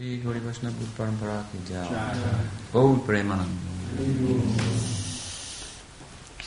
[0.00, 1.84] श्री गौरी वैष्णव बुद्ध परंपरा की जय
[2.72, 4.74] बहुत Premanand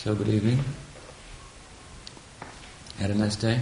[0.01, 0.59] So good evening.
[2.99, 3.55] Had a nice day?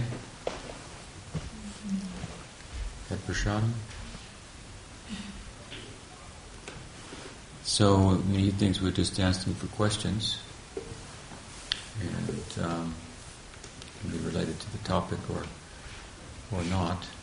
[3.08, 3.72] Had prashadam?
[7.72, 7.90] So
[8.36, 10.30] many things we're just asking for questions.
[12.12, 12.94] And um,
[14.00, 15.44] can be related to the topic or
[16.58, 17.14] or not.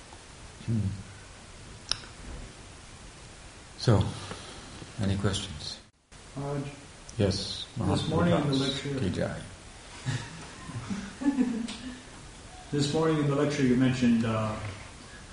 [3.80, 4.04] So,
[5.00, 5.78] any questions?
[6.36, 6.60] Raj,
[7.16, 7.64] Yes.
[7.78, 8.90] This morning in the lecture-
[12.72, 14.52] this morning in the lecture you mentioned uh,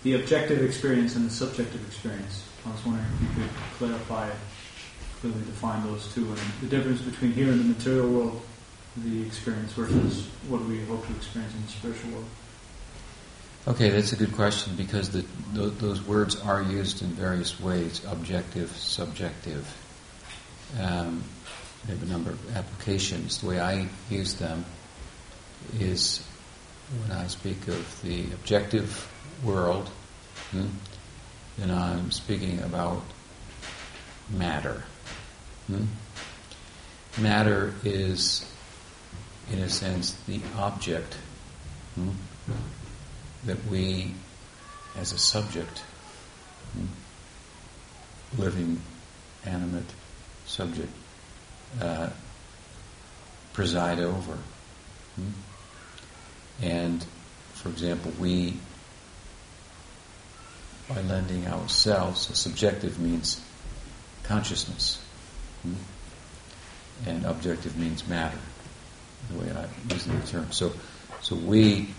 [0.03, 2.47] the objective experience and the subjective experience.
[2.65, 4.29] I was wondering if you could clarify,
[5.19, 8.41] clearly define those two, and the difference between here in the material world,
[8.95, 12.25] the experience versus what we hope to experience in the spiritual world.
[13.67, 18.01] Okay, that's a good question because the, th- those words are used in various ways
[18.07, 19.67] objective, subjective.
[20.79, 21.21] Um,
[21.85, 23.41] they have a number of applications.
[23.41, 24.63] The way I use them
[25.81, 26.25] is
[27.01, 29.05] when I speak of the objective
[29.43, 29.89] world,
[30.51, 30.67] hmm,
[31.57, 33.03] then I'm speaking about
[34.29, 34.81] matter.
[35.67, 35.83] hmm.
[37.21, 38.49] Matter is,
[39.51, 41.15] in a sense, the object.
[41.95, 42.11] hmm,
[43.45, 44.13] that we,
[44.97, 45.83] as a subject,
[48.37, 48.81] living,
[49.45, 49.85] animate
[50.45, 50.91] subject,
[51.81, 52.09] uh,
[53.53, 54.37] preside over.
[55.15, 55.29] hmm.
[56.61, 57.05] And,
[57.53, 58.57] for example, we,
[60.89, 63.41] by lending ourselves, so subjective means
[64.23, 65.01] consciousness,
[65.63, 65.73] hmm,
[67.05, 68.39] and objective means matter,
[69.31, 70.51] the way I'm using the term.
[70.51, 70.71] So,
[71.21, 71.89] so we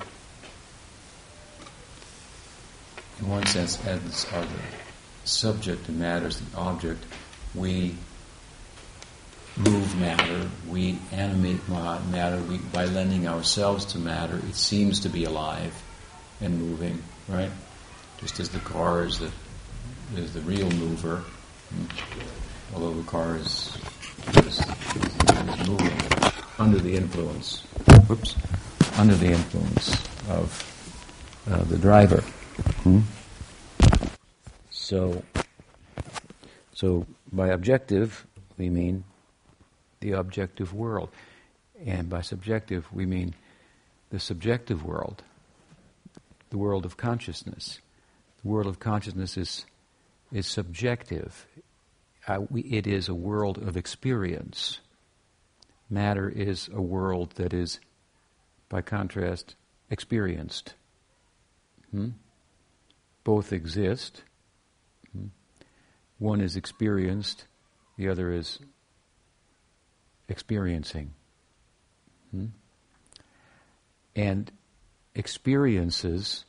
[3.21, 4.63] in one sense, as are the
[5.25, 7.05] subject and matter is the object,
[7.55, 7.95] we
[9.57, 15.25] move matter, we animate matter, we, by lending ourselves to matter, it seems to be
[15.25, 15.75] alive
[16.41, 17.51] and moving, right?
[18.19, 19.31] Just as the car is the,
[20.17, 21.25] is the real mover,
[21.75, 23.77] mm, although the car is,
[24.37, 25.99] is, is moving
[26.59, 27.63] under the influence,
[28.07, 28.37] whoops,
[28.97, 29.93] under the influence
[30.29, 30.65] of
[31.51, 32.23] uh, the driver.
[34.71, 35.23] So,
[36.73, 38.27] so by objective
[38.57, 39.05] we mean
[40.01, 41.11] the objective world,
[41.85, 43.35] and by subjective we mean
[44.11, 45.23] the subjective world,
[46.51, 47.81] the world of consciousness.
[48.43, 49.67] The world of consciousness is
[50.33, 51.47] is subjective.
[52.27, 54.81] Uh, we, it is a world of experience.
[55.91, 57.81] Matter is a world that is,
[58.69, 59.55] by contrast,
[59.91, 60.75] experienced.
[61.91, 62.11] Hmm?
[63.29, 64.23] Both exist.
[65.13, 65.27] Hmm?
[66.19, 67.45] One is experienced,
[67.99, 68.59] the other is
[70.31, 71.11] experiencing.
[72.31, 72.47] Hmm?
[74.17, 74.51] And
[75.15, 76.47] experiences,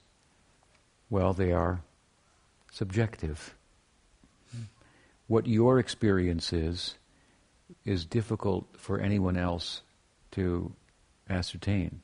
[1.09, 1.81] well, they are
[2.71, 3.53] subjective.
[5.27, 6.95] What your experience is,
[7.83, 9.81] is difficult for anyone else
[10.31, 10.71] to
[11.29, 11.99] ascertain.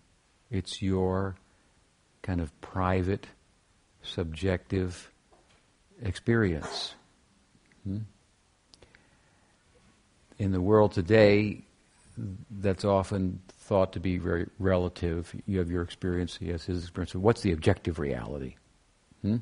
[0.52, 1.38] It's your
[2.24, 3.28] kind of private,
[4.06, 5.12] subjective
[6.02, 6.96] experience.
[7.84, 8.00] Hmm?
[10.38, 11.64] In the world today,
[12.50, 15.34] that's often thought to be very relative.
[15.46, 17.16] You have your experience, he has his experience.
[17.16, 18.56] What's the objective reality?
[19.22, 19.38] Hmm?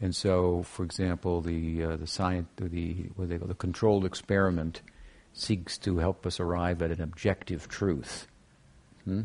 [0.00, 4.80] And so, for example, the uh, the science, the what they call the controlled experiment,
[5.34, 8.26] seeks to help us arrive at an objective truth.
[9.04, 9.22] Hmm?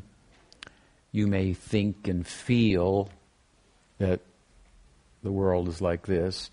[1.12, 3.10] You may think and feel
[3.98, 4.20] that
[5.24, 6.50] the world is like this.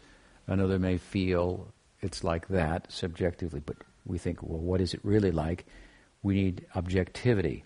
[0.47, 1.69] Another may feel
[2.01, 5.65] it's like that subjectively, but we think, well, what is it really like?
[6.23, 7.65] We need objectivity,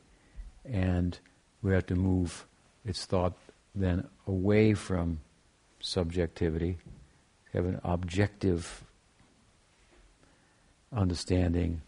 [0.65, 1.19] and
[1.63, 2.47] we have to move.
[2.85, 3.35] It's thought
[3.75, 5.21] then away from
[5.81, 6.79] subjectivity,
[7.53, 8.83] have an objective
[10.93, 11.83] understanding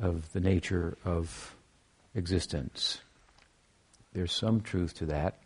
[0.00, 1.54] of the nature of
[2.14, 3.00] existence.
[4.12, 5.38] There's some truth to that.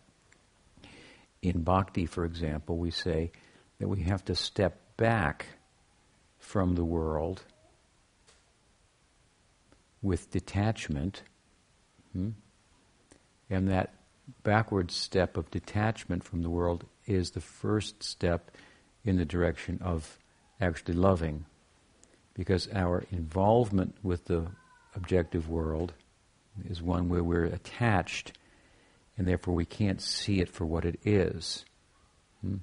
[1.47, 3.31] In bhakti, for example, we say
[3.79, 5.45] that we have to step back
[6.39, 7.41] from the world
[10.01, 11.21] with detachment,
[12.11, 12.31] hmm?
[13.49, 13.93] and that
[14.43, 18.51] backward step of detachment from the world is the first step
[19.05, 20.19] in the direction of
[20.59, 21.45] actually loving.
[22.33, 24.47] Because our involvement with the
[24.95, 25.93] objective world
[26.69, 28.37] is one where we're attached
[29.17, 31.65] and therefore we can't see it for what it is.
[32.41, 32.57] Hmm?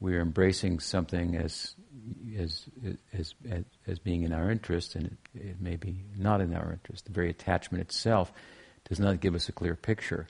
[0.00, 1.74] we're embracing something as
[2.38, 2.64] as
[3.14, 6.72] as as, as being in our interest, and it, it may be not in our
[6.72, 7.04] interest.
[7.04, 8.32] The very attachment itself
[8.88, 10.26] does not give us a clear picture.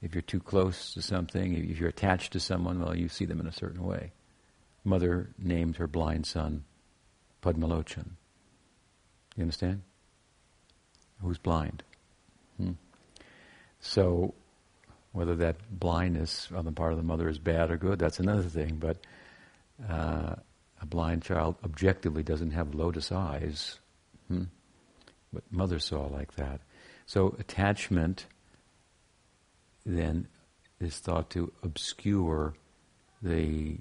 [0.00, 3.40] If you're too close to something, if you're attached to someone, well, you see them
[3.40, 4.12] in a certain way.
[4.84, 6.64] Mother named her blind son
[7.40, 8.10] Padmalochan.
[9.36, 9.82] You understand?
[11.20, 11.84] Who's blind?
[12.56, 12.72] Hmm.
[13.78, 14.34] So,
[15.12, 18.42] whether that blindness on the part of the mother is bad or good, that's another
[18.42, 18.76] thing.
[18.76, 18.96] But
[19.88, 20.34] uh,
[20.80, 23.78] a blind child objectively doesn't have lotus eyes.
[24.28, 24.44] Hmm?
[25.32, 26.60] But mother saw like that.
[27.06, 28.26] So attachment
[29.84, 30.28] then
[30.80, 32.54] is thought to obscure
[33.22, 33.78] the,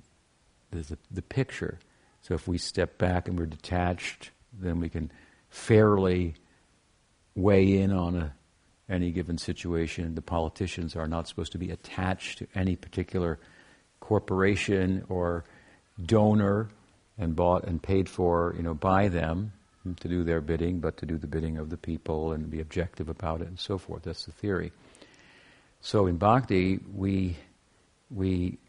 [0.72, 1.80] the, the picture.
[2.22, 5.12] So if we step back and we're detached, then we can
[5.50, 6.36] fairly
[7.36, 8.34] weigh in on a,
[8.92, 10.16] any given situation.
[10.16, 13.40] The politicians are not supposed to be attached to any particular
[14.00, 15.46] corporation or
[16.06, 16.70] donor
[17.18, 19.54] and bought and paid for, you know, by them
[20.00, 23.10] to do their bidding, but to do the bidding of the people and be objective
[23.10, 24.04] about it and so forth.
[24.04, 24.72] That's the theory.
[25.82, 27.38] So in bhakti, we
[28.12, 28.60] we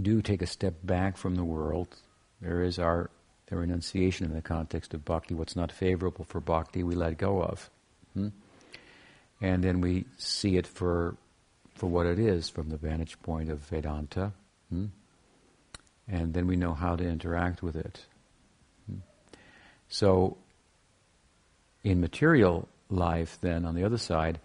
[0.00, 1.88] do take a step back from the world.
[2.40, 3.10] There is our
[3.46, 5.34] their renunciation in the context of bhakti.
[5.34, 7.70] What's not favorable for bhakti, we let go of,
[8.14, 8.28] hmm?
[9.40, 11.16] and then we see it for
[11.74, 14.32] for what it is from the vantage point of Vedanta.
[14.68, 14.86] Hmm?
[16.08, 18.04] and then we know how to interact with it.
[19.88, 20.38] So,
[21.84, 24.40] in material life, then, on the other side,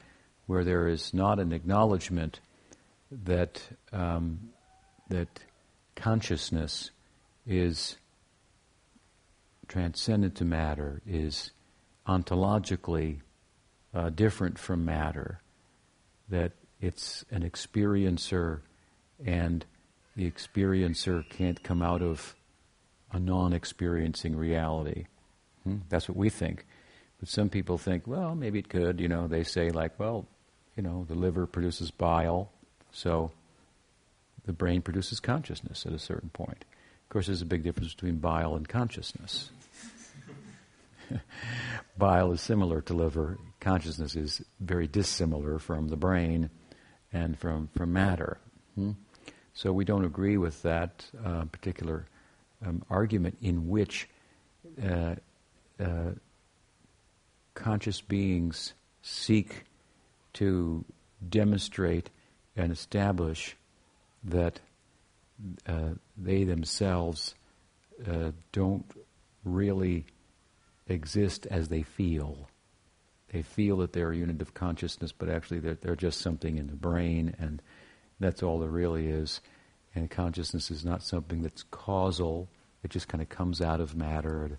[0.45, 2.39] where there is not an acknowledgement
[3.11, 3.61] that
[3.93, 4.49] um,
[5.09, 5.27] that
[5.95, 6.91] consciousness
[7.45, 7.95] is
[9.67, 11.51] transcendent to matter, is
[12.07, 13.19] ontologically
[13.93, 15.41] uh, different from matter,
[16.29, 18.61] that it's an experiencer
[19.25, 19.65] and
[20.15, 22.35] the experiencer can't come out of
[23.11, 25.05] a non experiencing reality.
[25.63, 25.77] Hmm?
[25.89, 26.65] That's what we think.
[27.19, 28.99] But some people think, well, maybe it could.
[28.99, 30.27] You know, they say, like, well,
[30.75, 32.51] you know, the liver produces bile,
[32.91, 33.31] so
[34.45, 36.65] the brain produces consciousness at a certain point.
[37.03, 39.51] Of course, there's a big difference between bile and consciousness.
[41.97, 43.37] bile is similar to liver.
[43.59, 46.49] Consciousness is very dissimilar from the brain
[47.13, 48.37] and from, from matter.
[48.75, 48.91] Hmm?
[49.53, 52.05] So we don't agree with that uh, particular
[52.65, 54.07] um, argument in which
[54.83, 55.15] uh,
[55.79, 56.11] uh,
[57.53, 59.63] conscious beings seek
[60.33, 60.85] to
[61.27, 62.09] demonstrate
[62.55, 63.55] and establish
[64.23, 64.59] that
[65.67, 67.35] uh, they themselves
[68.07, 68.85] uh, don't
[69.43, 70.05] really
[70.87, 72.49] exist as they feel.
[73.31, 76.67] They feel that they're a unit of consciousness, but actually they're, they're just something in
[76.67, 77.61] the brain and
[78.19, 79.41] that's all there really is.
[79.93, 82.49] And consciousness is not something that's causal,
[82.83, 84.57] it just kind of comes out of matter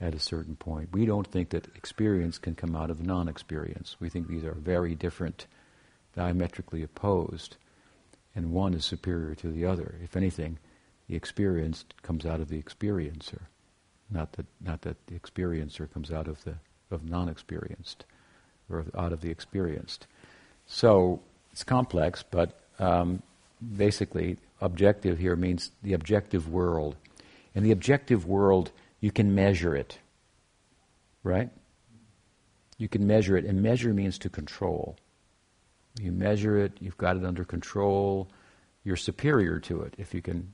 [0.00, 0.90] at, at a certain point.
[0.92, 3.96] We don't think that experience can come out of non experience.
[4.00, 5.46] We think these are very different,
[6.14, 7.56] diametrically opposed,
[8.34, 9.96] and one is superior to the other.
[10.02, 10.58] If anything,
[11.08, 13.42] the experienced comes out of the experiencer,
[14.10, 16.54] not that, not that the experiencer comes out of the
[16.90, 18.04] of non-experienced
[18.70, 20.06] or out of the experienced.
[20.66, 21.20] So
[21.52, 23.22] it's complex, but um,
[23.76, 26.96] basically, objective here means the objective world.
[27.54, 29.98] In the objective world, you can measure it,
[31.22, 31.50] right?
[32.78, 34.96] You can measure it, and measure means to control.
[36.00, 38.28] You measure it, you've got it under control,
[38.84, 40.52] you're superior to it if you can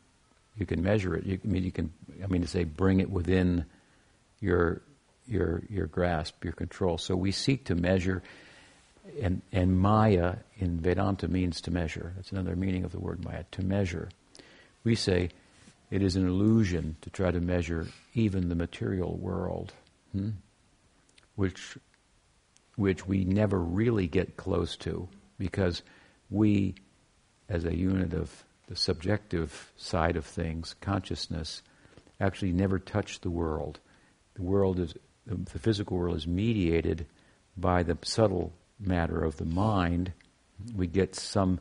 [0.57, 1.25] you can measure it.
[1.25, 3.65] You, I mean you can I mean to say bring it within
[4.41, 4.83] your
[5.27, 6.99] your your grasp, your control.
[6.99, 8.23] So we seek to measure
[9.21, 12.13] and, and Maya in Vedanta means to measure.
[12.17, 14.09] That's another meaning of the word Maya, to measure.
[14.85, 15.31] We say
[15.91, 19.73] it is an illusion to try to measure even the material world,
[20.13, 20.31] hmm?
[21.35, 21.77] which,
[22.77, 25.83] which we never really get close to because
[26.31, 26.75] we,
[27.49, 31.63] as a unit of the subjective side of things, consciousness,
[32.23, 33.81] actually never touch the world.
[34.35, 34.95] The world is,
[35.27, 37.07] the physical world is mediated
[37.57, 40.13] by the subtle matter of the mind,
[40.75, 41.61] we get some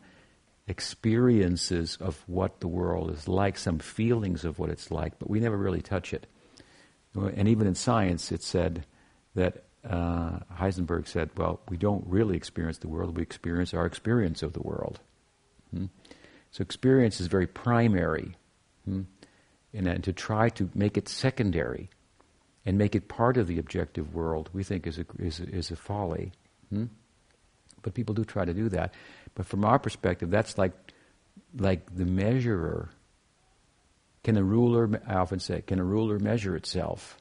[0.67, 5.39] experiences of what the world is like, some feelings of what it's like, but we
[5.39, 6.27] never really touch it.
[7.15, 8.85] And even in science, it said
[9.35, 14.43] that uh, Heisenberg said, well, we don't really experience the world, we experience our experience
[14.43, 14.99] of the world.
[15.71, 15.85] Hmm?
[16.51, 18.35] So experience is very primary.
[18.85, 19.01] Hmm?
[19.73, 21.89] And, and to try to make it secondary
[22.65, 25.71] and make it part of the objective world, we think is a, is a, is
[25.71, 26.31] a folly.
[26.69, 26.85] Hmm?
[27.81, 28.93] But people do try to do that.
[29.33, 30.73] But from our perspective, that's like
[31.57, 32.89] like the measurer.
[34.23, 37.17] Can a ruler, I often say, can a ruler measure itself?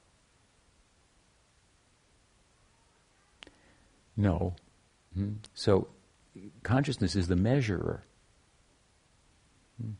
[4.16, 4.54] No.
[5.14, 5.34] Hmm?
[5.54, 5.88] So
[6.62, 8.04] consciousness is the measurer.
[9.80, 9.92] Hmm?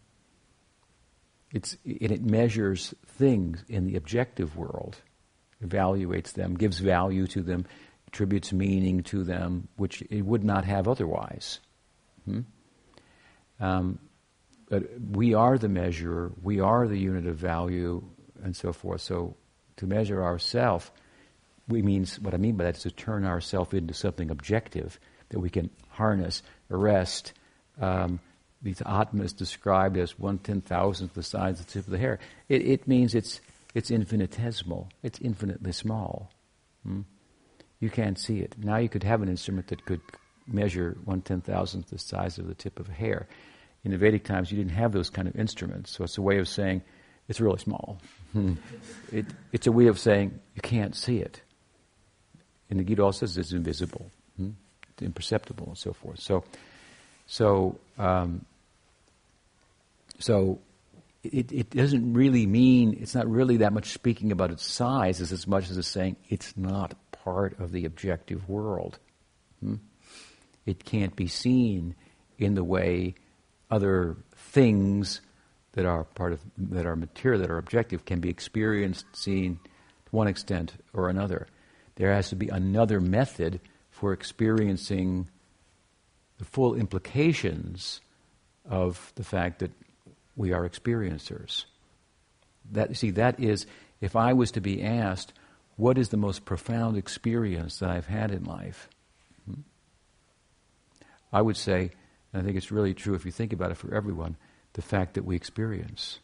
[1.52, 4.97] It's, it, it measures things in the objective world,
[5.64, 7.66] evaluates them, gives value to them,
[8.07, 11.61] attributes meaning to them, which it would not have otherwise.
[12.25, 12.40] Hmm?
[13.61, 13.99] Um,
[14.69, 18.02] but we are the measurer, we are the unit of value,
[18.42, 19.00] and so forth.
[19.00, 19.37] So
[19.76, 20.92] to measure ourself,
[21.69, 24.99] we means what I mean by that is to turn ourself into something objective
[25.30, 27.33] that we can harness, arrest.
[27.80, 28.21] Um,
[28.62, 28.83] these
[29.14, 32.19] is described as one ten thousandth the size of the tip of the hair.
[32.49, 33.40] It, it means it's
[33.75, 34.88] it's infinitesimal.
[35.02, 36.31] It's infinitely small.
[36.85, 37.02] Hmm?
[37.79, 38.57] You can't see it.
[38.59, 40.02] Now you could have an instrument that could
[40.47, 43.29] measure one ten thousandth the size of the tip of a hair.
[43.83, 46.38] In the Vedic times, you didn't have those kind of instruments, so it's a way
[46.38, 46.83] of saying
[47.29, 47.99] it's really small.
[48.33, 48.55] Hmm.
[49.11, 51.40] it, it's a way of saying you can't see it.
[52.69, 54.50] And the Gita also says it's invisible, hmm?
[54.93, 56.21] it's imperceptible, and so forth.
[56.21, 56.45] So,
[57.26, 58.45] so, um,
[60.21, 60.61] so
[61.23, 65.33] it, it doesn't really mean it's not really that much speaking about its size as
[65.33, 68.99] as much as it's saying it's not part of the objective world.
[69.61, 69.77] Hmm?
[70.65, 71.95] It can't be seen
[72.39, 73.15] in the way
[73.71, 75.21] other things
[75.73, 79.57] that are part of that are material that are objective can be experienced, seen
[80.07, 81.47] to one extent or another.
[81.97, 83.61] There has to be another method
[83.91, 85.29] for experiencing
[86.39, 88.00] the full implications
[88.69, 89.71] of the fact that
[90.40, 91.66] we are experiencers.
[92.73, 93.66] That see, that is,
[94.00, 95.35] if I was to be asked,
[95.76, 98.88] what is the most profound experience that I've had in life?
[99.44, 99.61] Hmm?
[101.30, 101.90] I would say,
[102.32, 104.37] and I think it's really true if you think about it for everyone,
[104.73, 106.20] the fact that we experience.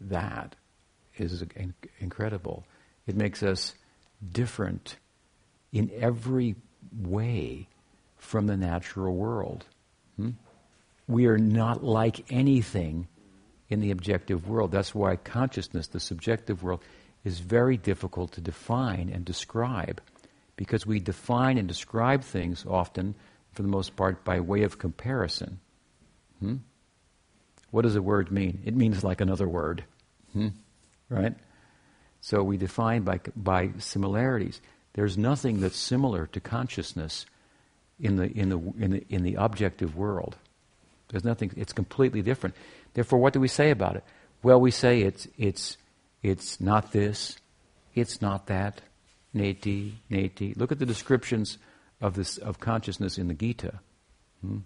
[0.00, 0.56] That
[1.18, 1.44] is
[2.00, 2.64] incredible.
[3.06, 3.74] It makes us
[4.32, 4.96] different
[5.70, 6.56] in every
[6.98, 7.68] way
[8.16, 9.66] from the natural world.
[10.16, 10.30] Hmm?
[11.08, 13.08] We are not like anything
[13.68, 14.70] in the objective world.
[14.70, 16.82] That's why consciousness, the subjective world,
[17.24, 20.00] is very difficult to define and describe
[20.56, 23.14] because we define and describe things often,
[23.52, 25.60] for the most part, by way of comparison.
[26.40, 26.56] Hmm?
[27.70, 28.62] What does a word mean?
[28.64, 29.84] It means like another word.
[30.32, 30.48] Hmm?
[31.08, 31.34] Right?
[32.20, 34.60] So we define by, by similarities.
[34.94, 37.26] There's nothing that's similar to consciousness
[38.00, 40.36] in the, in, the, in, the, in the objective world.
[41.08, 42.56] There's nothing, it's completely different.
[42.94, 44.04] Therefore, what do we say about it?
[44.42, 45.76] Well, we say it's, it's,
[46.22, 47.36] it's not this,
[47.94, 48.80] it's not that,
[49.34, 50.56] neti, neti.
[50.56, 51.58] Look at the descriptions
[52.00, 53.80] of, this, of consciousness in the Gita.
[54.40, 54.58] Hmm?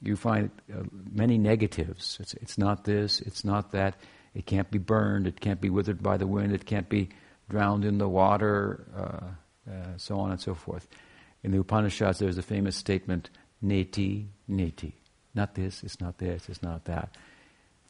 [0.00, 2.18] You find uh, many negatives.
[2.20, 3.96] It's, it's not this, it's not that.
[4.34, 5.26] It can't be burned.
[5.26, 6.52] It can't be withered by the wind.
[6.52, 7.08] It can't be
[7.48, 10.86] drowned in the water, uh, uh, so on and so forth.
[11.42, 13.30] In the Upanishads, there's a famous statement,
[13.64, 14.92] neti, neti.
[15.36, 17.10] Not this, it's not this, it's not that.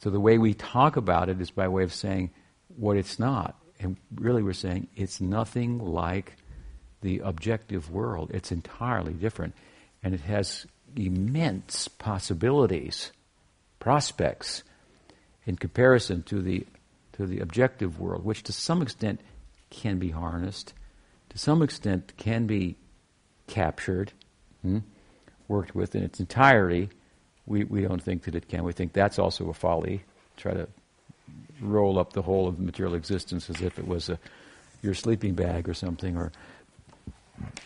[0.01, 2.31] So the way we talk about it is by way of saying
[2.77, 3.57] what it's not.
[3.79, 6.35] And really we're saying it's nothing like
[7.03, 8.31] the objective world.
[8.35, 9.55] It's entirely different.
[10.03, 13.13] And it has immense possibilities,
[13.79, 14.63] prospects
[15.45, 16.67] in comparison to the
[17.13, 19.21] to the objective world, which to some extent
[19.71, 20.75] can be harnessed,
[21.31, 22.77] to some extent can be
[23.47, 24.13] captured,
[24.61, 24.81] hmm,
[25.49, 26.91] worked with in its entirety.
[27.47, 28.65] We, we don't think that it can.
[28.65, 30.03] We think that's also a folly.
[30.37, 30.69] Try to
[31.61, 34.19] roll up the whole of material existence as if it was a
[34.83, 36.17] your sleeping bag or something.
[36.17, 36.33] Or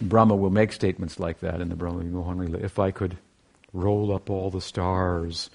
[0.00, 3.16] Brahma will make statements like that in the Brahma Vimohan If I could
[3.72, 5.50] roll up all the stars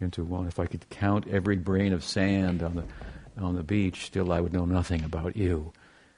[0.00, 0.46] into one.
[0.46, 2.84] If I could count every grain of sand on the
[3.40, 5.72] on the beach, still I would know nothing about you,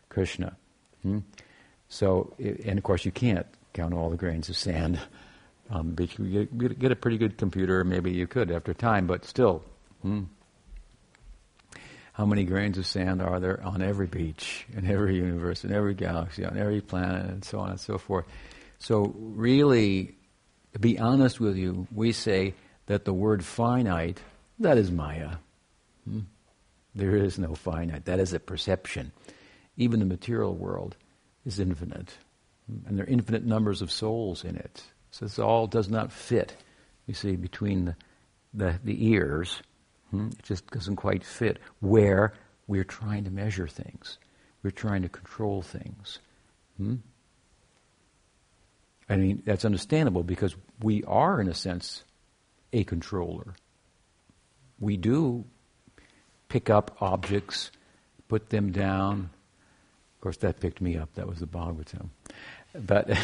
[0.08, 0.56] Krishna.
[1.02, 1.18] Hmm?
[1.88, 4.98] So, and of course, you can't count all the grains of sand
[5.78, 6.18] the beach.
[6.18, 9.62] You get, get a pretty good computer, maybe you could after time, but still.
[10.02, 10.24] Hmm?
[12.12, 15.94] How many grains of sand are there on every beach, in every universe, in every
[15.94, 18.26] galaxy, on every planet, and so on and so forth?
[18.78, 20.14] So, really,
[20.74, 22.54] to be honest with you, we say
[22.86, 24.20] that the word finite,
[24.58, 25.36] that is Maya.
[26.06, 26.20] Hmm?
[26.94, 28.04] There is no finite.
[28.04, 29.12] That is a perception.
[29.78, 30.96] Even the material world
[31.46, 32.12] is infinite.
[32.86, 34.82] And there are infinite numbers of souls in it.
[35.12, 36.56] So this all does not fit,
[37.06, 37.96] you see, between the,
[38.54, 39.62] the, the ears.
[40.10, 40.28] Hmm?
[40.28, 42.32] It just doesn't quite fit where
[42.66, 44.18] we're trying to measure things.
[44.62, 46.18] We're trying to control things.
[46.78, 46.96] Hmm?
[49.08, 52.04] I mean, that's understandable because we are, in a sense,
[52.72, 53.54] a controller.
[54.80, 55.44] We do
[56.48, 57.70] pick up objects,
[58.28, 59.28] put them down.
[60.16, 61.12] Of course, that picked me up.
[61.14, 62.08] That was the Bhagavatam.
[62.74, 63.10] But,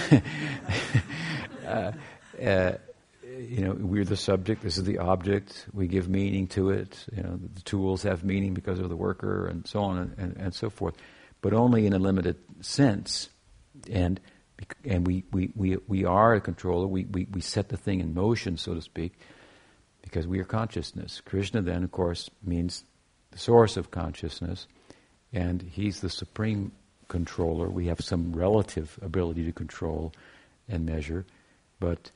[1.68, 1.92] uh,
[2.42, 2.72] uh,
[3.22, 7.04] you know, we're the subject, this is the object, we give meaning to it.
[7.14, 10.36] You know, the tools have meaning because of the worker, and so on and, and,
[10.36, 10.94] and so forth.
[11.40, 13.28] But only in a limited sense.
[13.90, 14.20] And
[14.84, 18.14] and we, we, we, we are a controller, we, we, we set the thing in
[18.14, 19.12] motion, so to speak,
[20.02, 21.22] because we are consciousness.
[21.24, 22.84] Krishna then, of course, means
[23.30, 24.66] the source of consciousness,
[25.32, 26.72] and he's the supreme
[27.06, 27.68] controller.
[27.68, 30.12] We have some relative ability to control
[30.68, 31.24] and measure,
[31.80, 32.10] but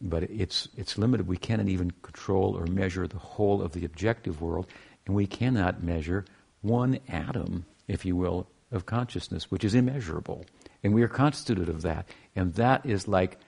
[0.00, 1.26] but it's it's limited.
[1.26, 4.66] We cannot even control or measure the whole of the objective world,
[5.06, 6.24] and we cannot measure
[6.62, 10.44] one atom, if you will, of consciousness, which is immeasurable.
[10.82, 12.08] And we are constituted of that.
[12.34, 13.38] And that is like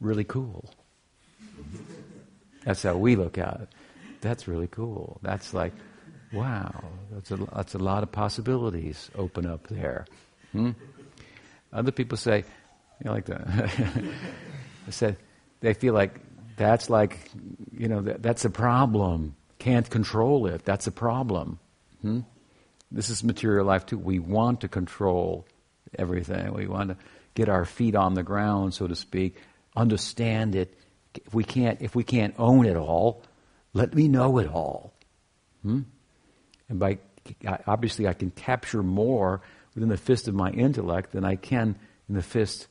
[0.00, 0.70] really cool.
[2.64, 3.68] That's how we look at it.
[4.20, 5.18] That's really cool.
[5.22, 5.72] That's like,
[6.32, 10.06] wow, that's a, that's a lot of possibilities open up there.
[10.52, 10.70] Hmm?
[11.72, 13.36] Other people say, you know, like the,
[14.88, 15.16] I said,
[15.60, 16.18] they feel like
[16.56, 17.18] that's like,
[17.76, 19.36] you know, that, that's a problem.
[19.58, 20.64] Can't control it.
[20.64, 21.58] That's a problem.
[22.02, 22.20] Hmm?
[22.90, 23.98] This is material life too.
[23.98, 25.46] We want to control
[25.98, 26.54] everything.
[26.54, 26.96] We want to
[27.34, 29.36] get our feet on the ground, so to speak,
[29.76, 30.74] understand it.
[31.14, 33.22] If we can't, if we can't own it all,
[33.74, 34.92] let me know it all.
[35.62, 35.82] Hmm?
[36.68, 36.98] And by
[37.66, 39.42] obviously, I can capture more
[39.74, 41.76] within the fist of my intellect than I can
[42.08, 42.68] in the fist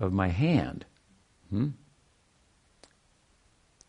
[0.00, 0.84] of my hand.
[1.50, 1.68] Hmm?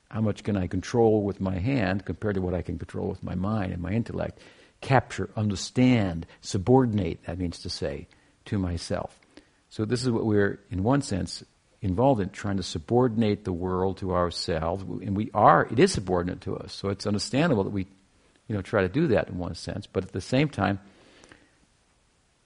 [0.10, 3.24] How much can I control with my hand compared to what I can control with
[3.24, 4.40] my mind and my intellect?
[4.82, 8.08] Capture, understand, subordinate, that means to say
[8.46, 9.18] to myself.
[9.70, 11.46] So this is what we're, in one sense,
[11.82, 14.84] involved in, trying to subordinate the world to ourselves.
[14.84, 16.74] And we are, it is subordinate to us.
[16.74, 17.88] So it's understandable that we,
[18.48, 19.88] you know, try to do that in one sense.
[19.88, 20.80] But at the same time,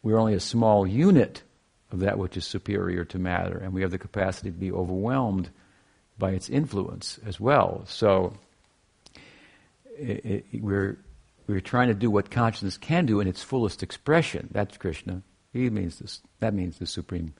[0.03, 1.41] we're only a small unit
[1.91, 3.57] of that which is superior to matter.
[3.57, 5.49] And we have the capacity to be overwhelmed
[6.17, 7.83] by its influence as well.
[7.87, 8.33] So
[9.97, 10.97] it, it, we're,
[11.47, 14.49] we're trying to do what consciousness can do in its fullest expression.
[14.51, 15.21] That's Krishna.
[15.53, 16.21] He means this.
[16.39, 17.33] That means the supreme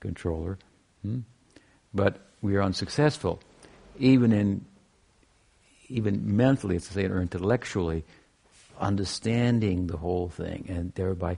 [0.00, 0.58] controller.
[1.02, 1.20] Hmm?
[1.94, 3.40] But we are unsuccessful,
[3.98, 4.64] even in
[5.88, 8.04] even mentally, let's say, or intellectually,
[8.80, 11.36] understanding the whole thing, and thereby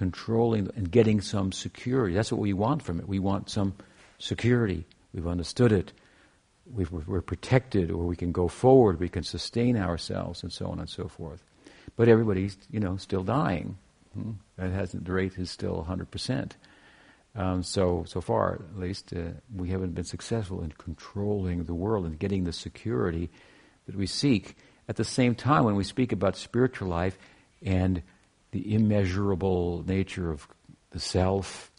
[0.00, 2.14] controlling and getting some security.
[2.14, 3.06] That's what we want from it.
[3.06, 3.74] We want some
[4.16, 4.86] security.
[5.12, 5.92] We've understood it.
[6.64, 8.98] we are protected, or we can go forward.
[8.98, 11.44] We can sustain ourselves, and so on and so forth.
[11.96, 13.76] But everybody's, you know, still dying.
[14.14, 14.32] Hmm?
[14.58, 16.52] Hasn't, the rate is still 100%.
[17.36, 22.06] Um, so, so far, at least, uh, we haven't been successful in controlling the world
[22.06, 23.28] and getting the security
[23.84, 24.56] that we seek.
[24.88, 27.18] At the same time, when we speak about spiritual life
[27.62, 28.02] and
[28.52, 30.46] the immeasurable nature of
[30.90, 31.70] the self,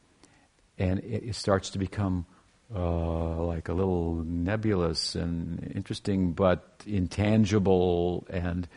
[0.77, 2.25] and it, it starts to become
[2.73, 8.67] uh, like a little nebulous and interesting, but intangible and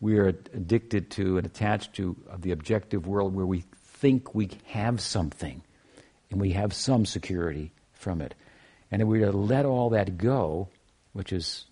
[0.00, 5.00] we are addicted to and attached to the objective world where we think we have
[5.00, 5.62] something
[6.30, 8.34] and we have some security from it.
[8.90, 10.68] And if we were to let all that go,
[11.12, 11.66] which is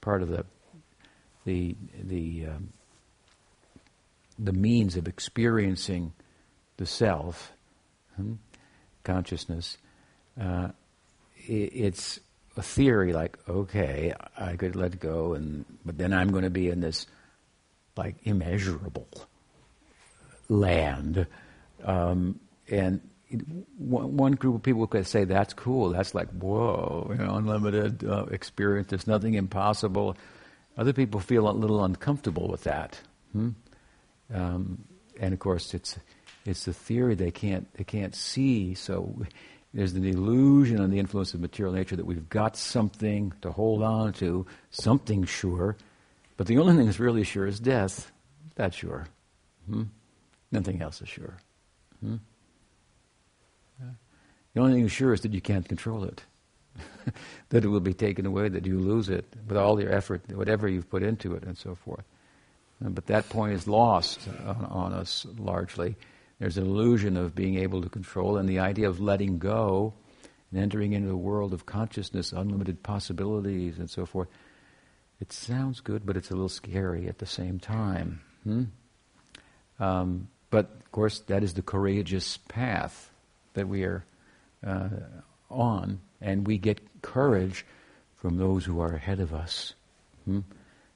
[0.00, 0.44] part of the
[1.44, 2.72] the the um,
[4.38, 6.12] the means of experiencing
[6.76, 7.52] the self,
[8.16, 8.34] hmm,
[9.04, 9.78] consciousness,
[10.40, 10.68] uh,
[11.46, 12.20] it, it's
[12.56, 16.68] a theory like okay, I could let go, and but then I'm going to be
[16.68, 17.06] in this
[17.96, 19.08] like immeasurable
[20.48, 21.26] land.
[21.84, 23.00] Um, and
[23.78, 25.90] one, one, group of people could say that's cool.
[25.90, 28.88] That's like whoa, you know, unlimited uh, experience.
[28.88, 30.16] There's nothing impossible.
[30.76, 33.00] Other people feel a little uncomfortable with that.
[33.32, 33.50] Hmm?
[34.32, 34.84] Um,
[35.20, 35.98] and of course, it's
[36.44, 38.74] it's the theory they can't they can't see.
[38.74, 39.14] So
[39.74, 43.82] there's an illusion on the influence of material nature that we've got something to hold
[43.82, 45.76] on to, something sure,
[46.36, 48.10] but the only thing that's really sure is death.
[48.54, 49.06] That's sure.
[49.66, 49.84] Hmm?
[50.50, 51.38] Nothing else is sure.
[52.00, 52.16] Hmm?
[54.54, 56.22] The only thing sure is that you can't control it.
[57.48, 60.68] that it will be taken away, that you lose it with all your effort, whatever
[60.68, 62.04] you've put into it, and so forth.
[62.82, 65.96] But that point is lost on, on, us largely.
[66.38, 69.94] There's an illusion of being able to control, and the idea of letting go
[70.50, 74.28] and entering into a world of consciousness, unlimited possibilities, and so forth.
[75.20, 78.20] It sounds good, but it's a little scary at the same time.
[78.42, 78.64] Hmm?
[79.78, 83.10] Um, but of course, that is the courageous path
[83.54, 84.04] that we are
[84.66, 84.88] uh,
[85.50, 87.64] on, and we get courage
[88.16, 89.74] from those who are ahead of us
[90.24, 90.40] hmm,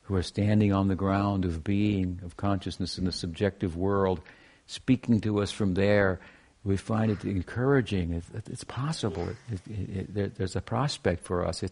[0.06, 4.20] who are standing on the ground of being, of consciousness in the subjective world,
[4.66, 6.20] speaking to us from there.
[6.64, 8.12] We find it encouraging.
[8.12, 9.28] It, it's possible.
[9.50, 11.62] It, it, there, there's a prospect for us.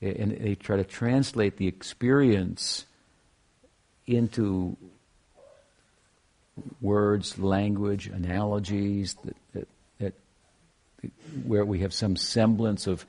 [0.00, 2.84] and they try to translate the experience
[4.06, 4.76] into
[6.82, 9.68] words, language, analogies that, that,
[10.00, 11.12] that,
[11.44, 13.06] where we have some semblance of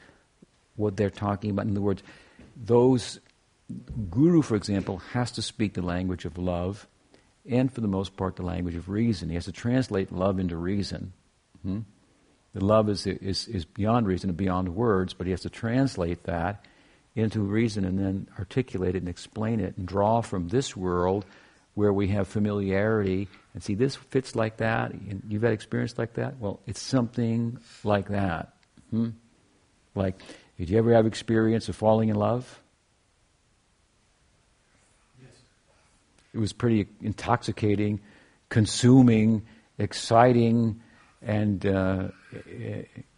[0.77, 1.65] what they're talking about.
[1.65, 2.03] In other words,
[2.55, 3.19] those
[4.09, 6.87] guru, for example, has to speak the language of love,
[7.49, 9.29] and for the most part, the language of reason.
[9.29, 11.13] He has to translate love into reason.
[11.63, 11.79] Hmm?
[12.53, 16.23] The love is, is, is beyond reason and beyond words, but he has to translate
[16.23, 16.65] that
[17.15, 21.25] into reason and then articulate it and explain it and draw from this world
[21.73, 24.91] where we have familiarity and see this fits like that.
[24.91, 26.37] and You've had experience like that?
[26.39, 28.53] Well, it's something like that.
[28.89, 29.09] Hmm?
[29.95, 30.19] Like,
[30.57, 32.61] did you ever have experience of falling in love?
[35.21, 35.31] Yes.
[36.33, 37.99] It was pretty intoxicating,
[38.49, 39.43] consuming,
[39.77, 40.81] exciting,
[41.21, 42.07] and uh,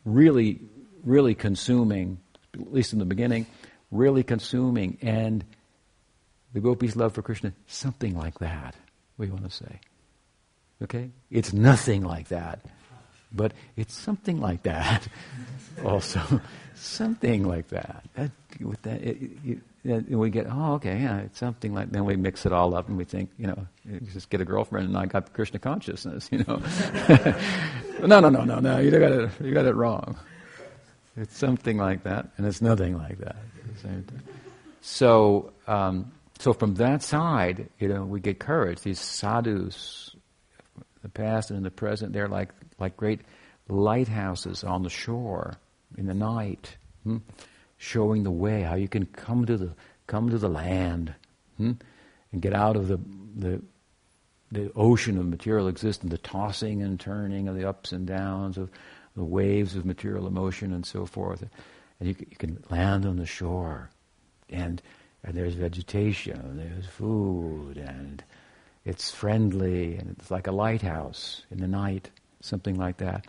[0.06, 0.60] really,
[1.04, 2.20] really consuming,
[2.54, 3.46] at least in the beginning,
[3.92, 4.98] really consuming.
[5.02, 5.46] And
[6.54, 8.76] the gopis' love for Krishna, something like that,
[9.18, 9.80] we want to say.
[10.82, 11.12] Okay?
[11.30, 12.66] It's nothing like that.
[13.34, 15.08] But it's something like that
[15.86, 16.22] also.
[16.76, 18.04] something like that.
[18.16, 19.18] that with that, it,
[19.84, 21.92] it, we get, oh, okay, yeah, it's something like.
[21.92, 23.68] Then we mix it all up, and we think, you know,
[24.14, 26.30] just get a girlfriend, and I got Krishna consciousness.
[26.32, 26.62] You know,
[28.06, 28.80] no, no, no, no, no.
[28.80, 29.30] You got it.
[29.42, 30.18] You got it wrong.
[31.18, 33.36] It's something like that, and it's nothing like that.
[34.82, 38.82] So, um, so from that side, you know, we get courage.
[38.82, 40.13] These sadhus,
[41.04, 43.22] the past and in the present, they're like like great
[43.70, 45.56] lighthouses on the shore
[45.98, 47.18] in the night, hmm?
[47.78, 49.74] showing the way how you can come to the
[50.08, 51.14] come to the land
[51.58, 51.74] hmm?
[52.32, 53.00] and get out of the
[53.36, 53.62] the
[54.52, 58.70] the ocean of material existence, the tossing and turning of the ups and downs of
[59.16, 61.44] the waves of material emotion and so forth.
[62.00, 63.90] And you, you can land on the shore,
[64.50, 64.82] and,
[65.24, 68.24] and there's vegetation, and there's food, and
[68.86, 72.10] it's friendly, and it's like a lighthouse in the night,
[72.42, 73.26] something like that.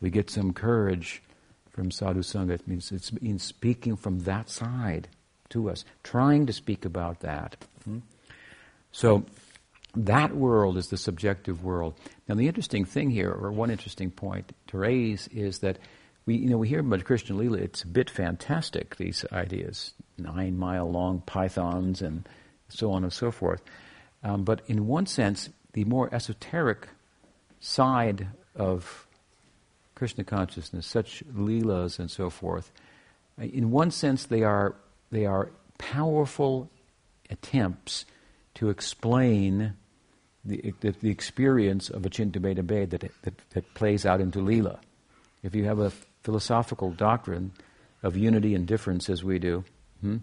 [0.00, 1.22] We get some courage
[1.70, 2.50] from sadhu sangha.
[2.50, 5.08] It means it's in speaking from that side
[5.50, 7.56] to us, trying to speak about that.
[7.84, 7.98] Hmm?
[8.90, 9.24] So
[9.94, 11.94] that world is the subjective world.
[12.28, 15.78] Now, the interesting thing here, or one interesting point to raise, is that
[16.26, 17.58] we, you know, we hear about Krishna Lila.
[17.58, 18.96] It's a bit fantastic.
[18.96, 22.28] These ideas, nine mile long pythons, and
[22.68, 23.62] so on and so forth.
[24.26, 26.88] Um, but in one sense, the more esoteric
[27.60, 29.06] side of
[29.94, 32.72] Krishna consciousness, such leelas and so forth,
[33.38, 34.74] in one sense, they are
[35.12, 36.68] they are powerful
[37.30, 38.04] attempts
[38.54, 39.74] to explain
[40.44, 44.78] the, the, the experience of Achintya that, that, that plays out into Leela.
[45.44, 45.92] If you have a
[46.24, 47.52] philosophical doctrine
[48.02, 49.64] of unity and difference as we do,
[50.00, 50.16] hmm,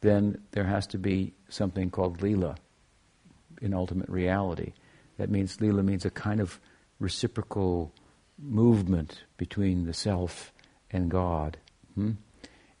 [0.00, 2.56] then there has to be something called Leela
[3.60, 4.72] in ultimate reality.
[5.18, 6.60] That means Leela means a kind of
[6.98, 7.92] reciprocal
[8.38, 10.52] movement between the self
[10.90, 11.56] and God.
[11.94, 12.12] Hmm?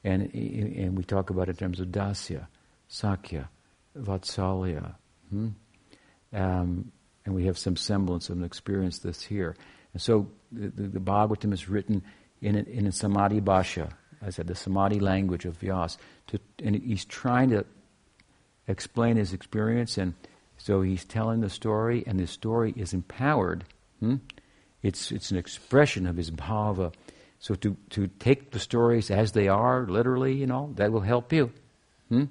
[0.04, 2.46] And, and we talk about it in terms of dasya,
[2.90, 3.48] sakhya,
[3.98, 4.94] vatsalya.
[5.30, 5.48] Hmm?
[6.32, 6.92] Um,
[7.24, 9.56] and we have some semblance of an experience this here.
[9.92, 12.02] And so the, the, the Bhagavatam is written
[12.40, 13.88] in a, in a samadhi bhasha,
[14.22, 15.96] I said, the samadhi language of Vyas.
[16.28, 17.64] To, and he's trying to
[18.68, 20.14] explain his experience, and
[20.58, 23.64] so he's telling the story, and the story is empowered.
[24.00, 24.16] Hmm?
[24.82, 26.92] It's, it's an expression of his bhava.
[27.38, 31.32] So to, to take the stories as they are, literally, you know, that will help
[31.32, 31.52] you.
[32.08, 32.24] Hmm?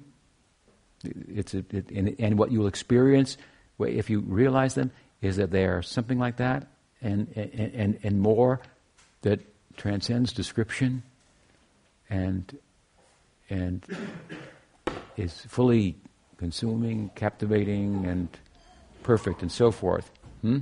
[1.04, 3.36] It's a, it, and, and what you'll experience
[3.78, 6.66] if you realize them, is that they are something like that
[7.02, 8.60] and, and, and, and more
[9.22, 9.40] that
[9.76, 11.02] transcends description
[12.08, 12.58] and,
[13.50, 13.84] and
[15.16, 15.96] is fully
[16.38, 18.28] consuming, captivating, and
[19.02, 20.10] perfect, and so forth.
[20.42, 20.58] Hmm?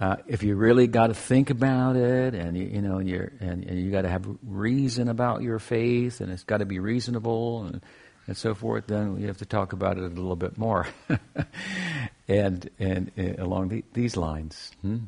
[0.00, 3.32] Uh, if you really got to think about it, and you, you know, and, you're,
[3.40, 6.78] and, and you got to have reason about your faith, and it's got to be
[6.78, 7.82] reasonable, and
[8.26, 10.86] and so forth, then we have to talk about it a little bit more,
[12.28, 14.70] and, and, and along the, these lines.
[14.82, 14.98] Hmm?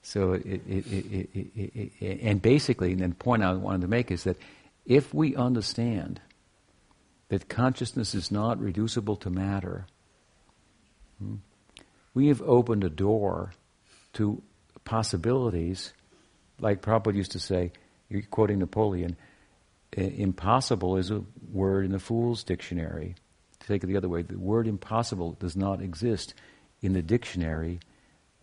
[0.00, 1.28] So, it, it,
[2.00, 4.38] it, and basically, and the point I wanted to make is that
[4.86, 6.20] if we understand
[7.32, 9.86] that consciousness is not reducible to matter,
[11.18, 11.36] hmm,
[12.12, 13.54] we have opened a door
[14.12, 14.42] to
[14.84, 15.94] possibilities,
[16.60, 17.72] like Prabhupada used to say,
[18.10, 19.16] you're quoting Napoleon,
[19.96, 23.14] impossible is a word in the Fool's Dictionary.
[23.60, 26.34] To take it the other way, the word impossible does not exist
[26.82, 27.80] in the dictionary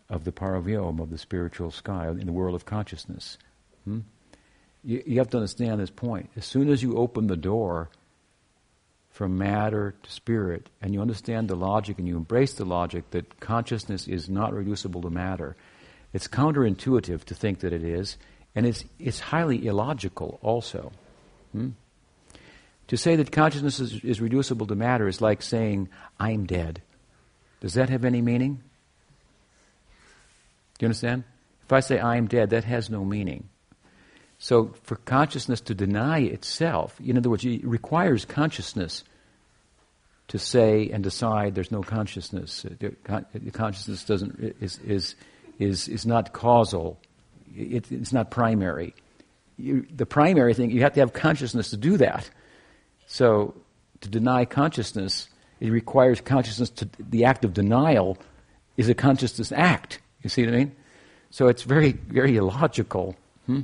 [0.10, 3.38] of the paravyom, of the spiritual sky, in the world of consciousness.
[3.84, 4.00] Hmm?
[4.84, 6.32] You, you have to understand this point.
[6.36, 7.92] As soon as you open the door
[9.20, 13.42] from matter to spirit, and you understand the logic and you embrace the logic that
[13.42, 15.58] consciousness is not reducible to matter,
[16.14, 18.16] it's counterintuitive to think that it is,
[18.56, 20.94] and it's, it's highly illogical also.
[21.52, 21.72] Hmm?
[22.88, 26.82] To say that consciousness is, is reducible to matter is like saying, I'm dead.
[27.60, 28.62] Does that have any meaning?
[30.78, 31.26] Do you understand?
[31.66, 33.49] If I say I am dead, that has no meaning.
[34.42, 39.04] So, for consciousness to deny itself, in other words, it requires consciousness
[40.30, 42.66] to say and decide there's no consciousness.
[43.52, 45.16] Consciousness doesn't is is
[45.60, 46.98] is is not causal.
[47.54, 48.94] It, it's not primary.
[49.58, 52.30] You, the primary thing you have to have consciousness to do that.
[53.08, 53.56] So,
[54.00, 55.28] to deny consciousness,
[55.60, 58.18] it requires consciousness to the act of denial
[58.78, 60.00] is a consciousness act.
[60.24, 60.76] You see what I mean?
[61.30, 63.18] So it's very very illogical.
[63.46, 63.62] Hmm?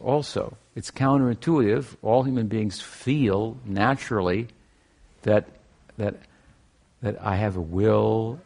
[0.00, 0.56] Also.
[0.74, 1.96] It's counterintuitive.
[2.02, 4.48] All human beings feel naturally
[5.22, 5.48] that,
[5.98, 6.16] that,
[7.02, 8.40] that I have a will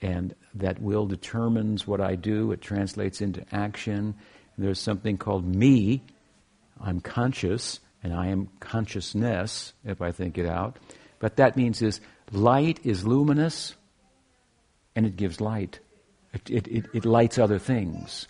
[0.00, 2.52] and that will determines what I do.
[2.52, 4.14] It translates into action.
[4.56, 6.02] There's something called me.
[6.80, 10.78] I'm conscious and I am consciousness if I think it out.
[11.18, 12.00] But that means is
[12.32, 13.74] light is luminous
[14.94, 15.80] and it gives light.
[16.32, 18.28] It, it, it, it lights other things.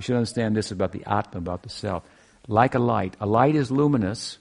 [0.00, 2.04] You should understand this about the Atma, about the self.
[2.48, 4.38] Like a light, a light is luminous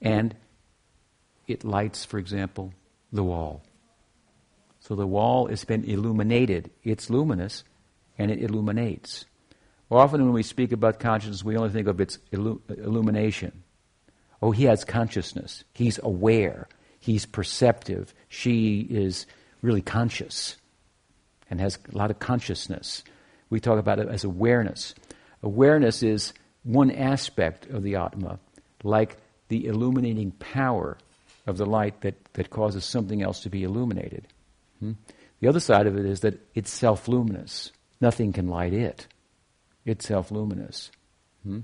[0.00, 0.32] and
[1.48, 2.72] it lights, for example,
[3.12, 3.64] the wall.
[4.78, 6.70] So the wall has been illuminated.
[6.84, 7.64] It's luminous
[8.16, 9.24] and it illuminates.
[9.90, 13.64] Often when we speak about consciousness, we only think of its illu- illumination.
[14.40, 15.64] Oh, he has consciousness.
[15.72, 16.68] He's aware.
[17.00, 18.14] He's perceptive.
[18.28, 19.26] She is
[19.62, 20.58] really conscious
[21.50, 23.02] and has a lot of consciousness.
[23.50, 24.94] We talk about it as awareness.
[25.42, 26.32] Awareness is
[26.64, 28.38] one aspect of the Atma,
[28.82, 29.16] like
[29.48, 30.98] the illuminating power
[31.46, 34.26] of the light that, that causes something else to be illuminated.
[34.80, 34.92] Hmm?
[35.40, 37.70] The other side of it is that it's self luminous.
[38.00, 39.06] Nothing can light it.
[39.84, 40.90] It's self luminous.
[41.44, 41.60] Hmm?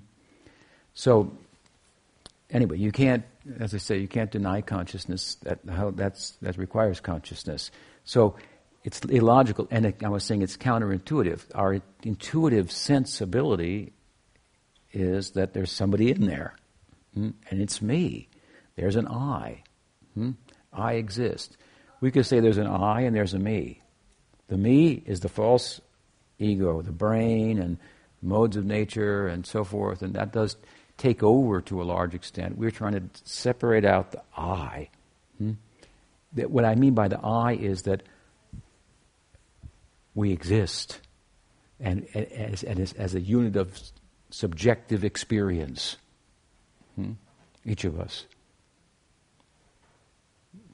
[0.94, 1.36] So,
[2.50, 3.24] anyway, you can't,
[3.58, 5.36] as I say, you can't deny consciousness.
[5.42, 7.70] That, how, that's, that requires consciousness.
[8.04, 8.36] So,
[8.84, 11.40] it's illogical, and I was saying it's counterintuitive.
[11.54, 13.92] Our intuitive sensibility
[14.92, 16.56] is that there's somebody in there,
[17.14, 17.30] hmm?
[17.50, 18.28] and it's me.
[18.76, 19.62] There's an I.
[20.14, 20.32] Hmm?
[20.72, 21.56] I exist.
[22.00, 23.82] We could say there's an I and there's a me.
[24.48, 25.80] The me is the false
[26.38, 27.78] ego, the brain, and
[28.20, 30.56] modes of nature, and so forth, and that does
[30.96, 32.58] take over to a large extent.
[32.58, 34.88] We're trying to separate out the I.
[35.38, 35.52] Hmm?
[36.34, 38.02] That what I mean by the I is that
[40.14, 41.00] we exist
[41.80, 43.80] and, as, as, as a unit of
[44.30, 45.96] subjective experience.
[46.96, 47.12] Hmm?
[47.64, 48.26] Each of us.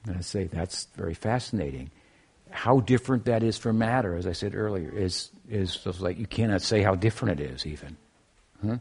[0.05, 1.91] And I say that's very fascinating.
[2.49, 6.61] How different that is from matter, as I said earlier, is is like you cannot
[6.61, 7.95] say how different it is, even.
[8.65, 8.77] Huh?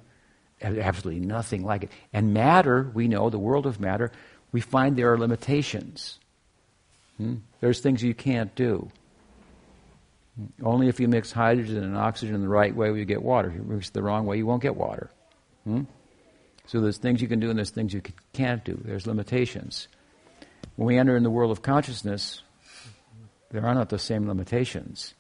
[0.63, 1.91] Absolutely nothing like it.
[2.13, 4.11] And matter, we know, the world of matter,
[4.53, 6.19] we find there are limitations.
[7.19, 7.37] Hmm?
[7.61, 8.91] There's things you can't do.
[10.63, 13.49] Only if you mix hydrogen and oxygen the right way will you get water.
[13.49, 15.11] If you mix it the wrong way, you won't get water.
[15.65, 15.83] Hmm?
[16.67, 18.81] So there's things you can do and there's things you can't do.
[18.85, 19.89] There's limitations.
[20.77, 22.43] When we enter in the world of consciousness,
[23.51, 25.15] there are not the same limitations.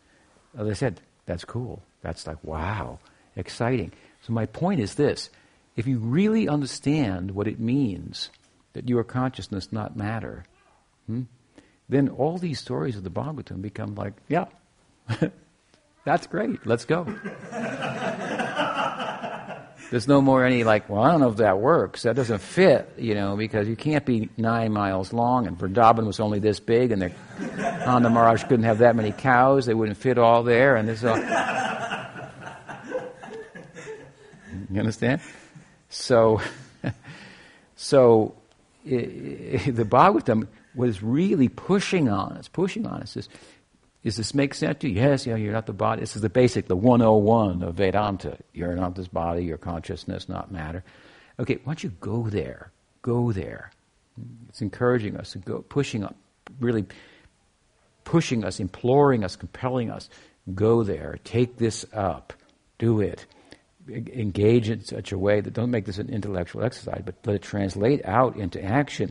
[0.57, 1.83] As I said, that's cool.
[2.02, 2.98] That's like, wow,
[3.35, 3.92] exciting.
[4.22, 5.31] So my point is this.
[5.74, 8.31] If you really understand what it means
[8.74, 10.44] that you are consciousness, not matter,
[11.07, 11.22] hmm,
[11.88, 14.46] then all these stories of the Bhagavatam become like, yeah,
[16.05, 16.66] That's great.
[16.66, 17.07] Let's go.
[19.90, 22.03] There's no more any like, well, I don't know if that works.
[22.03, 26.21] That doesn't fit, you know, because you can't be nine miles long, and Vrindavan was
[26.21, 27.12] only this big, and
[27.57, 29.64] Nanda Maharaj couldn't have that many cows.
[29.64, 31.16] They wouldn't fit all there, and this all.
[34.71, 35.23] You understand?
[35.88, 36.42] So,
[37.77, 38.35] so
[38.85, 43.14] the Bhagavatam was really pushing on us, pushing on us.
[43.14, 43.29] This,
[44.04, 45.00] does this make sense to you?
[45.00, 46.00] Yes, you're not the body.
[46.00, 48.38] This is the basic, the 101 of Vedanta.
[48.52, 50.84] You're not this body, your consciousness, not matter.
[51.38, 52.70] Okay, why don't you go there?
[53.02, 53.70] Go there.
[54.48, 56.16] It's encouraging us to go, pushing up,
[56.61, 56.87] really
[58.04, 60.08] pushing us, imploring us, compelling us.
[60.54, 61.18] Go there.
[61.24, 62.32] Take this up.
[62.78, 63.26] Do it.
[63.90, 67.42] engage in such a way that don't make this an intellectual exercise, but let it
[67.42, 69.11] translate out into action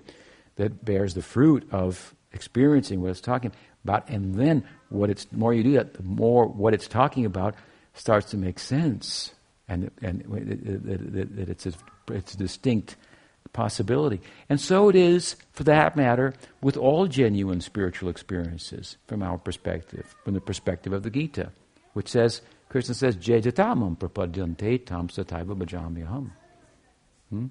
[0.55, 3.51] that bears the fruit of experiencing what it's talking
[3.83, 4.09] about.
[4.09, 7.55] And then what it's the more you do that, the more what it's talking about
[7.93, 9.33] starts to make sense,
[9.67, 11.73] and and that it's a,
[12.09, 12.95] it's a distinct
[13.53, 14.21] possibility.
[14.49, 20.15] And so it is, for that matter, with all genuine spiritual experiences from our perspective,
[20.23, 21.51] from the perspective of the Gita,
[21.93, 26.29] which says, Krishna says, Jejatamam prapadyante tam sataiva bhajamyaham.
[27.29, 27.47] Hmm?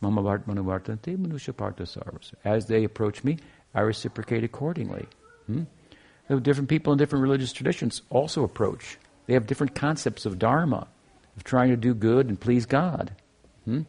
[0.00, 2.32] Mama manuvartante manusha sarvas.
[2.44, 3.38] As they approach me,
[3.74, 5.06] I reciprocate accordingly.
[5.46, 5.62] Hmm?
[6.28, 8.98] Different people in different religious traditions also approach.
[9.26, 10.86] They have different concepts of dharma,
[11.36, 13.12] of trying to do good and please God.
[13.64, 13.82] Hmm?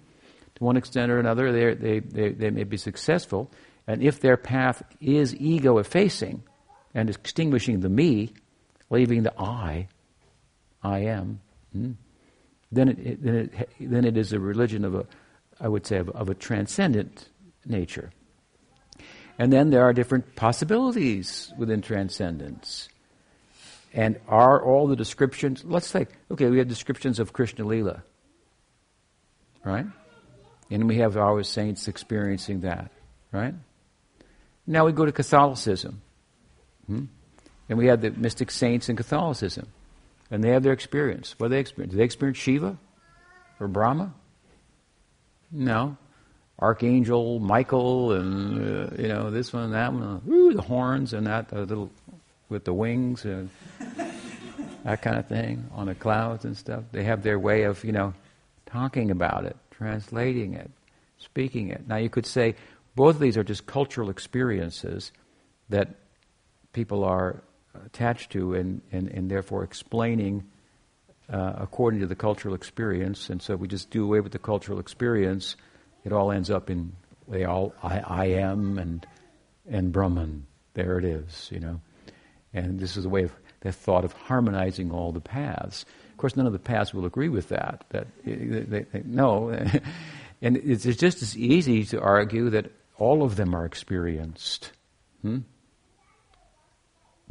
[0.55, 3.49] To one extent or another, they, they, they may be successful,
[3.87, 6.43] and if their path is ego effacing
[6.93, 8.33] and extinguishing the me,
[8.89, 9.87] leaving the I,
[10.83, 11.41] I am,
[11.73, 11.91] hmm,
[12.71, 15.05] then, it, then, it, then it is a religion of a,
[15.59, 17.29] I would say, of, of a transcendent
[17.65, 18.11] nature.
[19.39, 22.89] And then there are different possibilities within transcendence.
[23.93, 28.03] And are all the descriptions, let's say, okay, we have descriptions of Krishna Lila,
[29.63, 29.85] right?
[30.69, 32.91] And we have our saints experiencing that,
[33.31, 33.55] right?
[34.67, 36.01] Now we go to Catholicism.
[36.85, 37.05] Hmm?
[37.69, 39.67] And we have the mystic saints in Catholicism.
[40.29, 41.33] And they have their experience.
[41.37, 41.91] What do they experience?
[41.91, 42.77] Do they experience Shiva
[43.59, 44.13] or Brahma?
[45.51, 45.97] No.
[46.59, 50.21] Archangel Michael and, uh, you know, this one and that one.
[50.29, 51.89] Ooh, the horns and that uh, little
[52.49, 53.49] with the wings and
[54.83, 56.83] that kind of thing on the clouds and stuff.
[56.91, 58.13] They have their way of, you know,
[58.65, 60.69] talking about it, translating it,
[61.17, 61.87] speaking it.
[61.87, 62.55] Now you could say
[62.95, 65.11] both of these are just cultural experiences
[65.69, 65.95] that
[66.73, 67.41] people are
[67.85, 70.43] attached to and, and, and therefore explaining
[71.31, 73.29] uh, according to the cultural experience.
[73.29, 75.55] And so we just do away with the cultural experience,
[76.11, 76.93] it all ends up in
[77.27, 79.05] they all I, I am and
[79.69, 80.45] and Brahman.
[80.73, 81.81] There it is, you know.
[82.53, 85.85] And this is a way of the thought of harmonizing all the paths.
[86.11, 87.85] Of course, none of the paths will agree with that.
[87.89, 89.49] That they, they, they, no,
[90.41, 94.71] and it's, it's, just as easy to argue that all of them are experienced.
[95.21, 95.39] Hmm?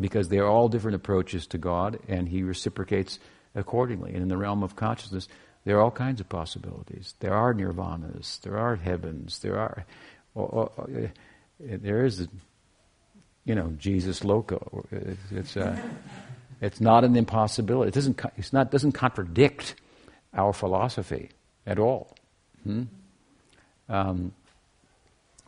[0.00, 3.18] because they are all different approaches to God, and He reciprocates
[3.54, 4.12] accordingly.
[4.12, 5.28] And in the realm of consciousness,
[5.68, 7.12] there are all kinds of possibilities.
[7.20, 9.84] There are nirvanas, there are heavens, there are,
[10.34, 11.10] oh, oh,
[11.60, 12.26] there is,
[13.44, 14.86] you know, Jesus loka.
[14.90, 15.78] It's, it's, uh,
[16.62, 17.88] it's not an impossibility.
[17.88, 19.74] It doesn't, it's not, doesn't contradict
[20.32, 21.32] our philosophy
[21.66, 22.16] at all.
[22.64, 22.84] Hmm?
[23.90, 24.32] Um,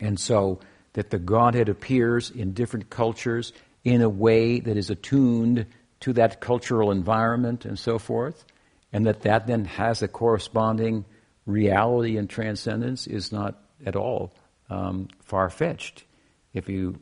[0.00, 0.60] and so
[0.92, 3.54] that the Godhead appears in different cultures
[3.84, 5.64] in a way that is attuned
[6.00, 8.44] to that cultural environment and so forth,
[8.92, 11.04] and that that then has a corresponding
[11.46, 14.32] reality and transcendence is not at all
[14.68, 16.04] um, far fetched.
[16.52, 16.98] If you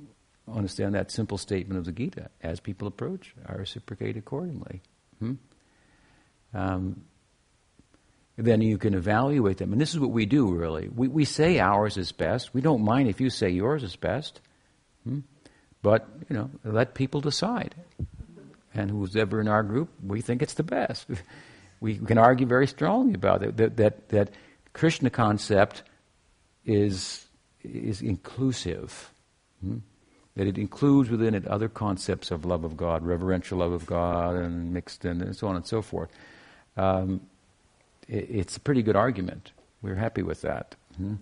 [0.53, 4.83] understand that simple statement of the Gita, as people approach, I reciprocate accordingly.
[5.19, 5.35] Hmm?
[6.55, 7.05] Um,
[8.37, 9.73] then you can evaluate them.
[9.73, 10.89] And this is what we do, really.
[10.89, 12.55] We, we say ours is best.
[12.55, 14.41] We don't mind if you say yours is best.
[15.05, 15.21] Hmm?
[15.83, 17.75] But, you know, let people decide.
[18.75, 21.07] And who's ever in our group, we think it's the best.
[21.81, 24.31] we can argue very strongly about it, that, that, that
[24.73, 25.83] Krishna concept
[26.65, 27.27] is,
[27.63, 29.13] is inclusive.
[29.63, 29.79] Hmm?
[30.37, 34.37] That it includes within it other concepts of love of God, reverential love of God,
[34.37, 36.11] and mixed in, and so on and so forth.
[36.77, 37.21] Um,
[38.07, 39.51] it, it's a pretty good argument.
[39.83, 40.77] We're happy with that.
[40.97, 41.15] Hmm?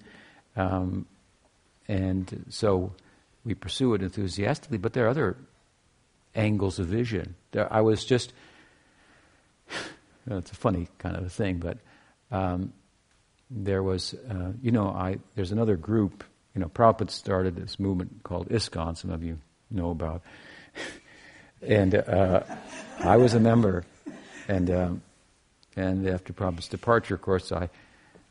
[0.54, 1.06] Um,
[1.88, 2.92] and so
[3.44, 5.36] we pursue it enthusiastically, but there are other
[6.34, 7.36] angles of vision.
[7.52, 8.32] There, I was just,
[10.28, 11.78] it's a funny kind of a thing, but
[12.30, 12.72] um,
[13.50, 18.22] there was, uh, you know, I, there's another group, you know, Prabhupada started this movement
[18.22, 19.38] called ISKCON, some of you
[19.70, 20.22] know about.
[21.62, 22.42] and uh,
[23.00, 23.84] I was a member.
[24.48, 25.02] And, um,
[25.76, 27.68] and after Prabhupada's departure, of course, I,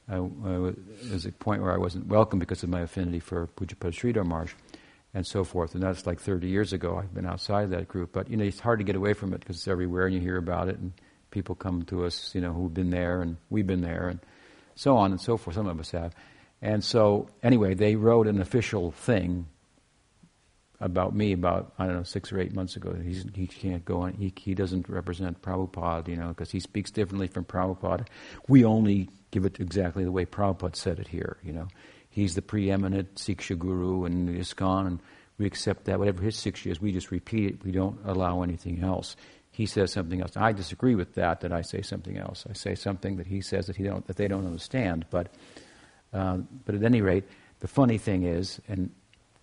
[0.09, 3.19] I, I was, there was a point where I wasn't welcome because of my affinity
[3.19, 4.53] for Pujyapad Sridhar Maharaj
[5.13, 5.73] and so forth.
[5.73, 6.97] And that's like 30 years ago.
[6.97, 9.39] I've been outside that group, but you know, it's hard to get away from it
[9.39, 10.91] because it's everywhere, and you hear about it, and
[11.35, 14.19] people come to us, you know, who've been there, and we've been there, and
[14.75, 15.55] so on and so forth.
[15.55, 16.15] Some of us have.
[16.61, 19.45] And so, anyway, they wrote an official thing
[20.79, 22.93] about me about I don't know six or eight months ago.
[22.93, 24.13] He's, he can't go on.
[24.13, 28.07] He, he doesn't represent Prabhupada, you know, because he speaks differently from Prabhupada.
[28.47, 31.67] We only give it exactly the way Prabhupada said it here, you know.
[32.09, 34.99] He's the preeminent Siksha Guru and ISKCON, and
[35.37, 35.99] we accept that.
[35.99, 37.63] Whatever his Siksha is, we just repeat it.
[37.65, 39.17] We don't allow anything else.
[39.55, 40.35] He says something else.
[40.35, 41.39] I disagree with that.
[41.39, 42.45] That I say something else.
[42.49, 45.05] I say something that he says that he don't that they don't understand.
[45.09, 45.33] But
[46.11, 47.23] um, but at any rate,
[47.61, 48.91] the funny thing is, and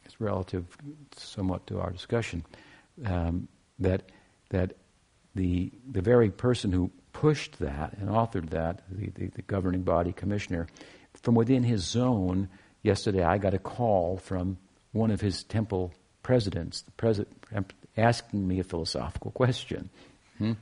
[0.04, 0.76] it's relative
[1.16, 2.44] somewhat to our discussion,
[3.06, 3.48] um,
[3.78, 4.10] that
[4.50, 4.74] that
[5.34, 10.12] the the very person who pushed that and authored that, the, the, the governing body
[10.12, 10.66] commissioner,
[11.22, 12.48] from within his zone,
[12.82, 14.58] yesterday I got a call from
[14.92, 15.92] one of his temple
[16.22, 19.90] presidents, the president, asking me a philosophical question.
[20.38, 20.52] Hmm?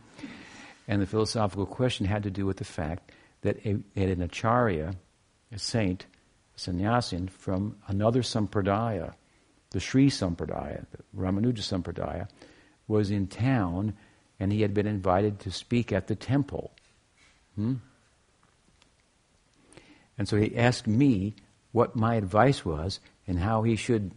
[0.88, 3.12] And the philosophical question had to do with the fact
[3.42, 4.94] that a, an acharya,
[5.52, 6.06] a saint,
[6.56, 9.14] a sannyasin from another sampradaya,
[9.70, 12.28] the Sri Sampradaya, the Ramanuja Sampradaya,
[12.88, 13.94] was in town
[14.40, 16.72] and he had been invited to speak at the temple.
[17.54, 17.74] Hmm?
[20.18, 21.34] And so he asked me
[21.72, 24.10] what my advice was and how he should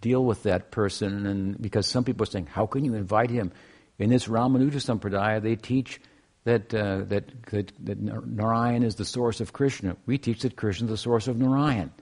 [0.00, 1.26] deal with that person.
[1.26, 3.52] And because some people are saying, how can you invite him?
[3.98, 6.00] In this Ramanuja Sampradaya, they teach
[6.44, 9.96] that, uh, that, that, that Narayan is the source of Krishna.
[10.06, 11.92] We teach that Krishna is the source of Narayan.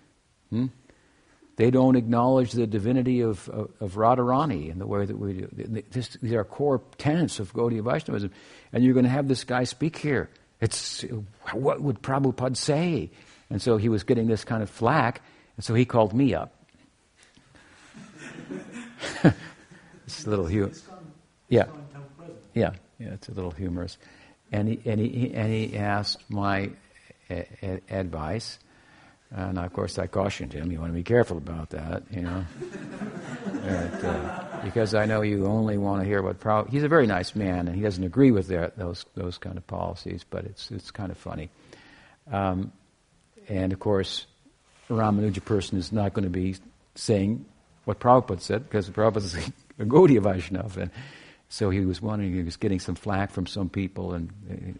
[0.50, 0.66] Hmm?
[1.56, 5.82] They don't acknowledge the divinity of, of, of Radharani in the way that we do.
[5.90, 8.30] This, these are core tenets of Gaudiya Vaishnavism.
[8.74, 10.28] And you're going to have this guy speak here.
[10.60, 11.02] It's,
[11.52, 13.10] what would Prabhupada say?
[13.48, 15.22] And so he was getting this kind of flack,
[15.56, 16.55] and so he called me up.
[20.06, 20.82] It's a little humorous.
[21.48, 21.66] Yeah.
[22.54, 23.98] Yeah, yeah, it's a little humorous.
[24.52, 26.70] And he, and he, and he asked my
[27.28, 28.58] a- a- advice,
[29.30, 32.44] and of course, I cautioned him, you want to be careful about that, you know.
[33.44, 37.06] but, uh, because I know you only want to hear what pro- he's a very
[37.06, 40.70] nice man, and he doesn't agree with their, those those kind of policies, but it's
[40.70, 41.50] it's kind of funny.
[42.32, 42.72] Um,
[43.48, 44.26] and of course,
[44.88, 46.56] Ramanuja person is not going to be
[46.94, 47.44] saying
[47.86, 49.34] what Prabhupada said, because Prabhupada is
[49.78, 50.90] a Gaudiya Vaishnava, and
[51.48, 54.30] so he was wondering, he was getting some flack from some people, and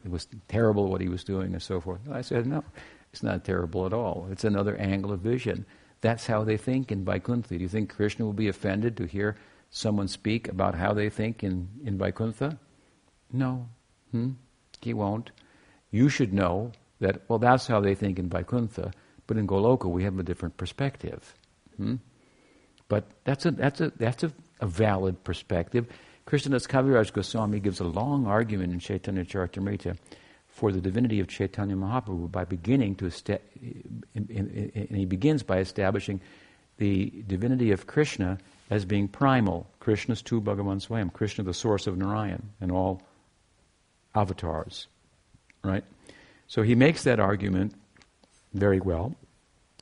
[0.04, 2.00] it was terrible what he was doing, and so forth.
[2.10, 2.64] I said, no,
[3.12, 4.26] it's not terrible at all.
[4.32, 5.64] It's another angle of vision.
[6.00, 7.56] That's how they think in Vaikuntha.
[7.56, 9.36] Do you think Krishna will be offended to hear
[9.70, 12.58] someone speak about how they think in, in Vaikuntha?
[13.32, 13.68] No.
[14.10, 14.32] Hmm?
[14.80, 15.30] He won't.
[15.92, 18.90] You should know that, well, that's how they think in Vaikuntha,
[19.28, 21.34] but in Goloka we have a different perspective.
[21.76, 21.96] Hmm?
[22.88, 25.86] But that's a, that's a, that's a, a valid perspective.
[26.26, 29.96] Krishnadas Kaviraj Goswami gives a long argument in Chaitanya Charitamrita
[30.48, 33.40] for the divinity of Chaitanya Mahaprabhu by beginning to, esta-
[34.14, 36.20] and he begins by establishing
[36.78, 38.38] the divinity of Krishna
[38.70, 39.68] as being primal.
[39.80, 43.02] Krishna's tu Bhagavan Swayam, Krishna the source of Narayan and all
[44.14, 44.88] avatars.
[45.62, 45.84] Right?
[46.48, 47.74] So he makes that argument
[48.54, 49.14] very well.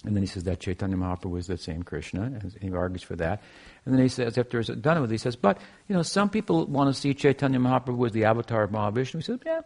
[0.05, 3.17] And then he says that Chaitanya Mahaprabhu was the same Krishna, and he argues for
[3.17, 3.43] that.
[3.85, 6.29] And then he says, after he's done with it, he says, but, you know, some
[6.29, 9.17] people want to see Chaitanya Mahaprabhu as the avatar of Mahavishnu.
[9.17, 9.61] He says, yeah,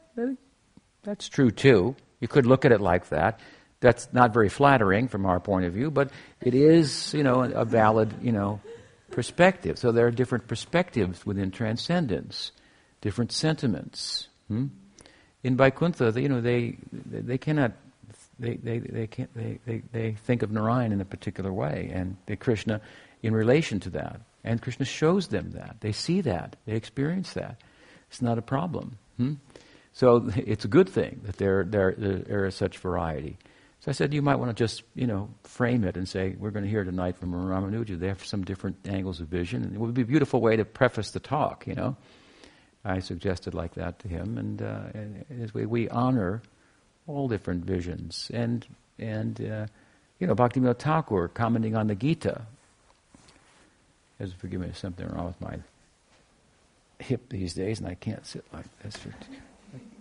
[1.03, 1.97] that's true too.
[2.21, 3.41] You could look at it like that.
[3.81, 6.11] That's not very flattering from our point of view, but
[6.41, 8.61] it is, you know, a valid, you know,
[9.11, 9.79] perspective.
[9.79, 12.53] So there are different perspectives within transcendence,
[13.01, 14.29] different sentiments.
[14.49, 14.67] Hmm?
[15.45, 17.73] In Vaikuntha, you know, they they cannot
[18.39, 22.17] they they they can't they, they, they think of Narayan in a particular way, and
[22.27, 22.81] the Krishna
[23.23, 27.61] in relation to that, and Krishna shows them that they see that they experience that.
[28.09, 28.99] It's not a problem.
[29.17, 29.35] Hmm?
[29.93, 33.37] So it's a good thing that there, there, there is such variety.
[33.81, 36.51] So I said, you might want to just, you know, frame it and say, we're
[36.51, 37.99] going to hear tonight from Ramanuja.
[37.99, 39.63] They have some different angles of vision.
[39.63, 41.97] And it would be a beautiful way to preface the talk, you know.
[42.85, 44.37] I suggested like that to him.
[44.37, 46.43] And, uh, and as we, we honor
[47.09, 48.31] all different visions.
[48.33, 48.65] And,
[48.99, 49.67] and uh,
[50.21, 52.43] you know, Bhaktivinoda Thakur commenting on the Gita.
[54.21, 55.59] As forgive me, there's something wrong with my
[56.99, 59.15] hip these days, and I can't sit like this for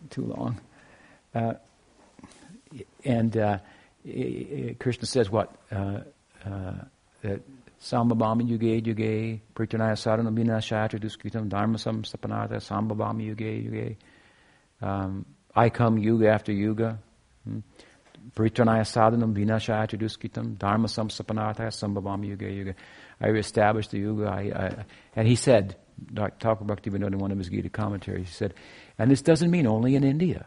[0.10, 0.60] too long.
[1.34, 1.53] Uh,
[3.05, 3.60] and uh,
[4.80, 5.55] Krishna says what?
[5.72, 5.99] Uh,
[6.45, 6.74] uh,
[7.22, 7.41] that
[7.82, 13.95] Sambhabami yuge yuge prityanaya sadhana vinashaya duskritam dharmasam sapanartha sambhabami yuge yuge.
[14.82, 15.26] Um,
[15.58, 16.99] I come yuga after yuga.
[17.43, 17.60] Hmm?
[18.36, 22.76] Prityanaya sadhanam vinashaya duskritam dharmasam sapanartha sambhabami yuge yuge.
[23.20, 24.28] I established the yuga.
[24.28, 24.86] I, I,
[25.16, 25.76] and he said,
[26.14, 26.36] Dr.
[26.39, 28.53] Thakur Bhaktivinoda in one of his Gita commentaries, he said,
[28.99, 30.45] and this doesn't mean only in India.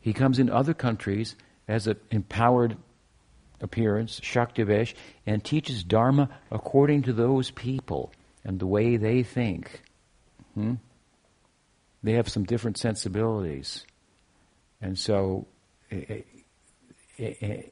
[0.00, 1.34] He comes in other countries
[1.66, 2.76] as an empowered
[3.62, 4.92] appearance, Shaktivesh,
[5.26, 8.12] and teaches Dharma according to those people
[8.44, 9.82] and the way they think.
[10.54, 10.74] Hmm?
[12.02, 13.84] They have some different sensibilities.
[14.80, 15.46] And so
[15.90, 16.22] eh,
[17.18, 17.62] eh, eh,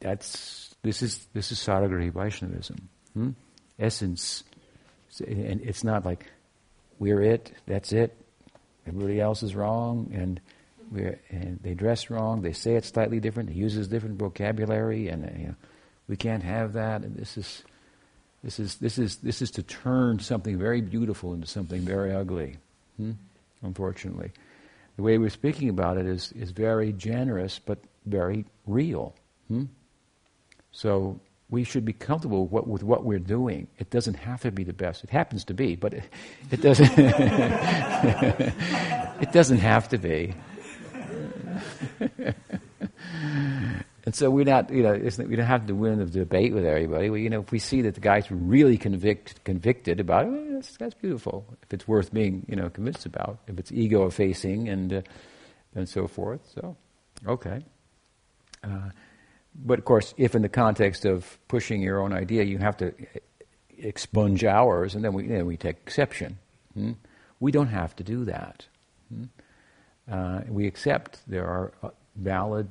[0.00, 2.88] that's this is this is Saragrahi Vaishnavism.
[3.14, 3.30] Hmm?
[3.78, 4.44] Essence
[5.26, 6.26] and it's not like
[6.98, 8.16] we're it, that's it.
[8.86, 10.40] Everybody else is wrong, and,
[10.90, 15.22] we're, and they dress wrong, they say it slightly different, they use different vocabulary, and
[15.38, 15.54] you know,
[16.08, 17.62] we can't have that, and this is,
[18.42, 22.56] this is, this is, this is to turn something very beautiful into something very ugly,
[23.00, 23.66] hmm?
[23.66, 24.32] unfortunately.
[24.96, 29.14] The way we're speaking about it is, is very generous, but very real.
[29.48, 29.64] Hmm?
[30.72, 31.20] So
[31.50, 33.66] we should be comfortable with what, with what, we're doing.
[33.78, 35.02] It doesn't have to be the best.
[35.04, 36.04] It happens to be, but it,
[36.50, 36.92] it doesn't.
[39.20, 40.34] it doesn't have to be.
[44.10, 47.06] And so we're not, you know, we don't have to win the debate with everybody.
[47.22, 50.76] You know, if we see that the guy's really convict, convicted about it, well, that's,
[50.78, 51.46] that's, beautiful.
[51.62, 55.02] If it's worth being, you know, convinced about, if it's ego effacing and uh,
[55.76, 56.40] and so forth.
[56.52, 56.76] So,
[57.24, 57.64] okay.
[58.64, 58.90] Uh,
[59.54, 62.92] but of course, if in the context of pushing your own idea, you have to
[63.78, 66.36] expunge ours, and then we, then we take exception.
[66.74, 66.94] Hmm?
[67.38, 68.66] We don't have to do that.
[69.14, 69.24] Hmm?
[70.10, 72.68] Uh, we accept there are uh, valid,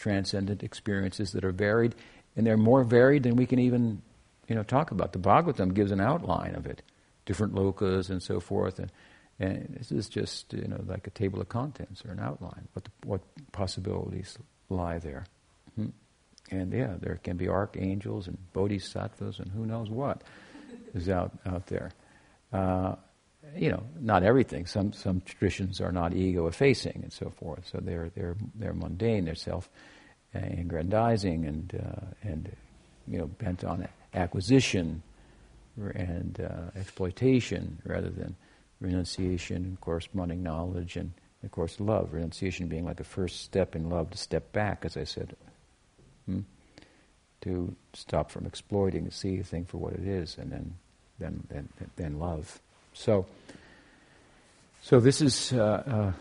[0.00, 1.94] transcendent experiences that are varied,
[2.34, 4.00] and they're more varied than we can even,
[4.48, 5.12] you know, talk about.
[5.12, 6.80] The Bhagavatam gives an outline of it,
[7.26, 8.90] different lokas and so forth, and,
[9.38, 12.66] and this is just, you know, like a table of contents or an outline.
[12.72, 13.20] What the, what
[13.52, 14.38] possibilities
[14.70, 15.26] lie there?
[15.76, 15.88] Hmm?
[16.50, 20.22] And yeah, there can be archangels and bodhisattvas and who knows what
[20.94, 21.92] is out, out there.
[22.52, 22.96] Uh,
[23.56, 24.66] you know, not everything.
[24.66, 27.68] Some some traditions are not ego effacing and so forth.
[27.70, 29.24] So they're they're they're mundane.
[29.24, 29.68] They're self
[30.34, 32.50] aggrandizing and uh, and
[33.06, 35.02] you know bent on acquisition
[35.76, 38.36] and uh, exploitation rather than
[38.80, 42.12] renunciation and corresponding knowledge and of course love.
[42.12, 45.36] Renunciation being like a first step in love to step back, as I said
[46.26, 46.40] Hmm?
[47.42, 50.74] To stop from exploiting, see a thing for what it is, and then,
[51.18, 52.60] then, then, then love.
[52.92, 53.26] So,
[54.82, 56.12] so this is, uh, uh,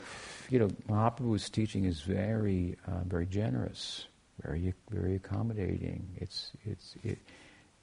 [0.49, 4.05] you know, Mahaprabhu's teaching is very, uh, very generous,
[4.43, 6.07] very, very accommodating.
[6.17, 7.17] It's, it's, it,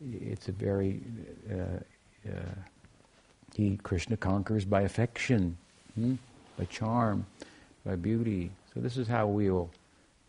[0.01, 1.03] it's a very,
[1.51, 2.55] uh, uh,
[3.55, 5.57] he Krishna conquers by affection,
[5.95, 6.15] hmm?
[6.59, 7.27] by charm,
[7.85, 8.51] by beauty.
[8.75, 9.71] So this is how we'll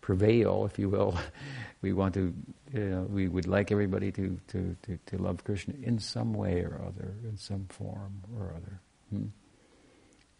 [0.07, 1.19] prevail, if you will.
[1.81, 2.33] we want to,
[2.73, 6.61] you know, we would like everybody to, to, to, to, love Krishna in some way
[6.61, 8.79] or other, in some form or other.
[9.09, 9.25] Hmm?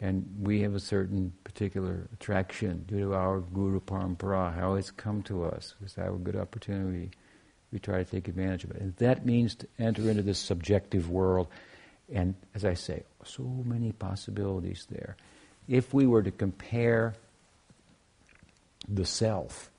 [0.00, 5.22] And we have a certain particular attraction due to our Guru Parampara, how it's come
[5.24, 5.74] to us.
[5.84, 7.10] It's our good opportunity.
[7.70, 8.80] We try to take advantage of it.
[8.80, 11.48] And that means to enter into this subjective world.
[12.10, 15.18] And as I say, so many possibilities there.
[15.68, 17.16] If we were to compare
[18.88, 19.70] the self,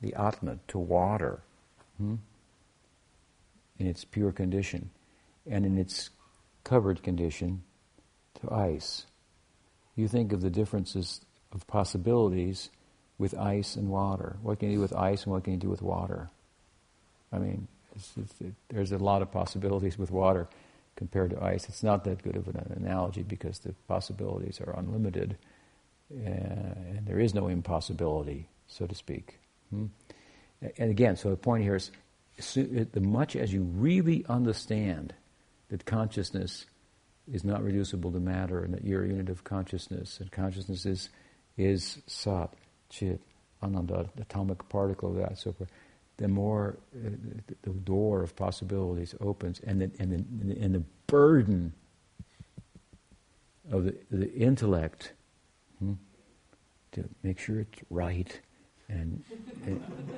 [0.00, 1.40] the Atma, to water
[1.98, 2.16] hmm?
[3.78, 4.90] in its pure condition,
[5.48, 6.10] and in its
[6.64, 7.62] covered condition
[8.40, 9.06] to ice.
[9.94, 11.20] You think of the differences
[11.52, 12.70] of possibilities
[13.18, 14.36] with ice and water.
[14.42, 16.28] What can you do with ice and what can you do with water?
[17.32, 20.48] I mean, it's, it's, it, there's a lot of possibilities with water
[20.96, 21.68] compared to ice.
[21.68, 25.36] It's not that good of an analogy because the possibilities are unlimited,
[26.12, 29.38] uh, and there is no impossibility so to speak.
[29.70, 29.86] Hmm?
[30.78, 31.90] And again, so the point here is
[32.38, 35.14] the much as you really understand
[35.68, 36.66] that consciousness
[37.30, 41.08] is not reducible to matter and that you're a unit of consciousness and consciousness is,
[41.56, 42.50] is sat,
[42.88, 43.20] chit,
[43.62, 45.70] ananda, atomic particle of that, so forth,
[46.18, 47.10] the more uh,
[47.62, 51.72] the door of possibilities opens and the, and the, and the burden
[53.70, 55.12] of the, the intellect
[55.78, 55.94] hmm,
[56.92, 58.40] to make sure it's right
[58.88, 59.22] and,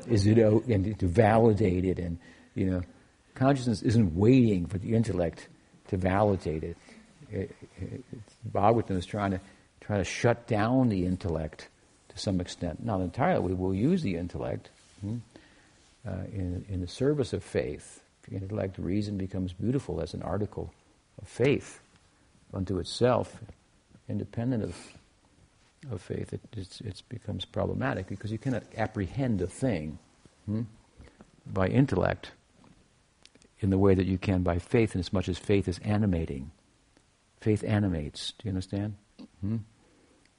[0.07, 2.19] is it and to validate it and
[2.55, 2.83] you know
[3.35, 5.49] consciousness isn't waiting for the intellect
[5.89, 6.77] to validate it.
[7.31, 8.05] it, it
[8.53, 9.41] Bhagavatam is trying to
[9.81, 11.69] try to shut down the intellect
[12.09, 13.53] to some extent, not entirely.
[13.53, 15.19] We will use the intellect hmm,
[16.07, 18.03] uh, in in the service of faith.
[18.29, 20.71] The intellect, reason becomes beautiful as an article
[21.23, 21.81] of faith
[22.53, 23.35] unto itself,
[24.09, 24.77] independent of
[25.91, 26.41] of faith, it
[26.85, 29.99] it becomes problematic because you cannot apprehend a thing
[30.47, 30.63] hmm,
[31.47, 32.33] by intellect
[33.61, 36.51] in the way that you can by faith, in as much as faith is animating.
[37.41, 38.33] Faith animates.
[38.39, 38.95] Do you understand?
[39.41, 39.57] Hmm?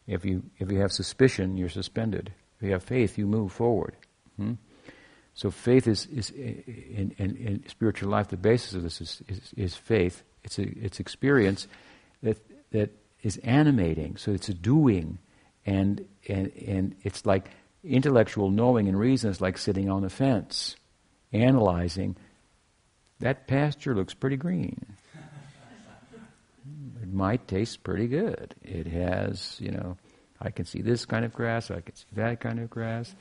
[0.07, 2.31] If you if you have suspicion, you're suspended.
[2.57, 3.95] If you have faith, you move forward.
[4.37, 4.53] Hmm?
[5.33, 8.27] So faith is is in, in, in, spiritual life.
[8.27, 10.23] The basis of this is, is, is faith.
[10.43, 11.67] It's a, it's experience
[12.23, 12.37] that
[12.71, 14.17] that is animating.
[14.17, 15.19] So it's a doing
[15.69, 17.51] and, and, and it's like
[17.83, 20.75] intellectual knowing and reason is like sitting on the fence,
[21.31, 22.15] analyzing.
[23.19, 24.85] That pasture looks pretty green.
[27.01, 28.53] It might taste pretty good.
[28.61, 29.97] It has, you know,
[30.39, 33.15] I can see this kind of grass, I can see that kind of grass.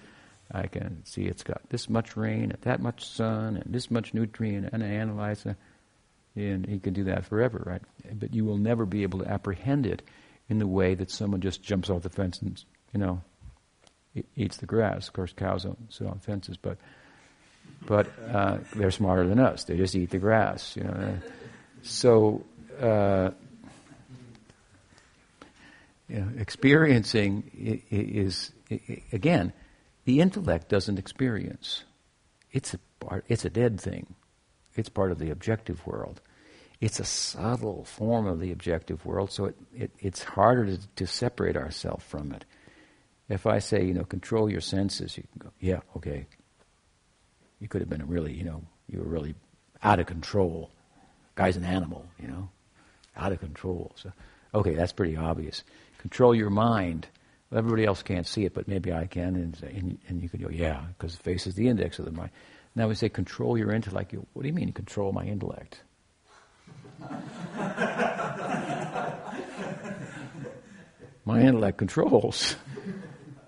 [0.51, 4.13] I can see it's got this much rain, and that much sun, and this much
[4.13, 5.57] nutrient, and I analyze it.
[6.35, 7.83] And he can do that forever, right?
[8.19, 10.03] But you will never be able to apprehend it
[10.49, 13.23] in the way that someone just jumps off the fence and, you know,
[14.37, 15.09] eats the grass.
[15.09, 16.79] Of course, cows don't sit on fences, but
[17.87, 19.65] but uh, they're smarter than us.
[19.65, 21.19] They just eat the grass, you know.
[21.83, 22.45] So,
[22.81, 23.31] uh,
[26.09, 28.51] you know, experiencing is,
[29.13, 29.53] again,
[30.07, 31.85] the intellect doesn't experience.
[32.51, 34.15] It's a part, it's a dead thing.
[34.75, 36.21] It's part of the objective world.
[36.81, 41.07] It's a subtle form of the objective world, so it, it it's harder to, to
[41.07, 42.45] separate ourselves from it.
[43.29, 46.27] If I say, you know, control your senses, you can go, yeah, okay.
[47.61, 49.35] You could have been a really, you know, you were really
[49.83, 50.71] out of control.
[51.35, 52.49] Guy's an animal, you know,
[53.17, 53.93] out of control.
[53.97, 54.13] So,
[54.55, 55.65] okay, that's pretty obvious.
[55.99, 57.09] Control your mind.
[57.51, 60.41] Well, everybody else can't see it, but maybe I can, and, and, and you can
[60.41, 62.31] go, yeah, because the face is the index of the mind.
[62.75, 64.13] Now we say control your intellect.
[64.13, 65.83] You, what do you mean control my intellect?
[71.25, 72.57] My intellect controls.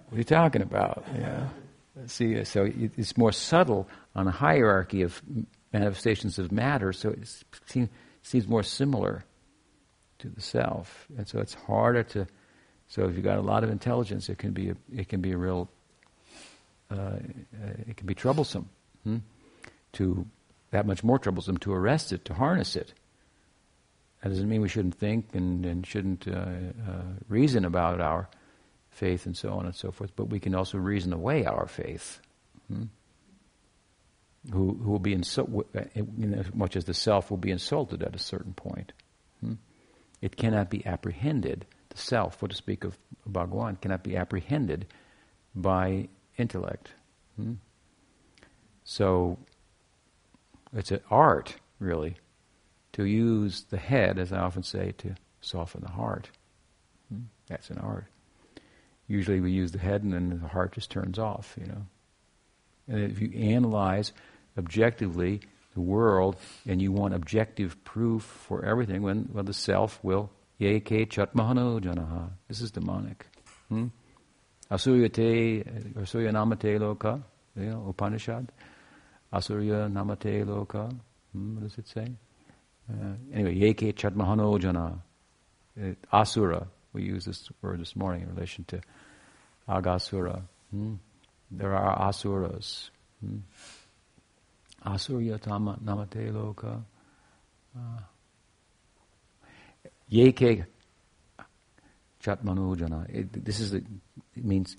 [0.08, 1.04] What are you talking about?
[1.16, 1.48] Yeah.
[2.06, 5.22] See, so it's more subtle on a hierarchy of
[5.72, 7.88] manifestations of matter, so it
[8.22, 9.24] seems, more similar
[10.18, 12.26] to the self, and so it's harder to.
[12.88, 15.32] So if you've got a lot of intelligence, it can be a, it can be
[15.32, 15.68] a real
[16.90, 17.18] uh,
[17.86, 18.68] it can be troublesome.
[19.04, 19.18] Hmm?
[19.94, 20.26] To
[20.70, 22.92] that much more troublesome to arrest it, to harness it.
[24.22, 28.28] That doesn't mean we shouldn't think and, and shouldn't uh, uh, reason about our
[28.90, 32.20] faith and so on and so forth, but we can also reason away our faith.
[32.68, 32.84] Hmm?
[34.52, 35.90] Who, who will be insulted,
[36.34, 38.92] as much as the self will be insulted at a certain point.
[39.40, 39.54] Hmm?
[40.20, 41.66] It cannot be apprehended.
[41.90, 42.96] The self, for to speak of
[43.26, 44.86] Bhagwan, cannot be apprehended
[45.54, 46.08] by
[46.38, 46.92] intellect.
[47.36, 47.54] Hmm?
[48.84, 49.38] So
[50.72, 52.16] it's an art, really,
[53.04, 56.30] to use the head, as I often say, to soften the heart.
[57.08, 57.24] Hmm?
[57.48, 58.06] That's an art
[59.10, 61.84] usually we use the head and then the heart just turns off, you know.
[62.88, 64.12] And if you analyze
[64.56, 65.40] objectively
[65.74, 66.36] the world
[66.66, 71.80] and you want objective proof for everything, when well, the self will ye ke chatmahano
[71.80, 72.30] janaha.
[72.46, 73.26] This is demonic.
[73.68, 73.88] Hmm?
[74.70, 77.20] Asurya Asurya namate loka,
[77.56, 78.52] Upanishad.
[79.32, 80.96] Asurya namate loka.
[81.32, 82.06] Hmm, what does it say?
[82.90, 85.02] Uh, anyway, ye ke jana.
[86.12, 86.66] asura.
[86.92, 88.80] We use this word this morning in relation to
[89.68, 90.42] Aghasura.
[90.70, 90.94] Hmm?
[91.50, 92.90] There are asuras.
[93.24, 93.38] Hmm?
[94.84, 96.82] Asurya tama namate loka.
[97.76, 98.00] Uh,
[100.08, 100.64] Yeke
[102.22, 103.08] chatmanujana.
[103.08, 103.78] It, this is the,
[104.36, 104.76] it means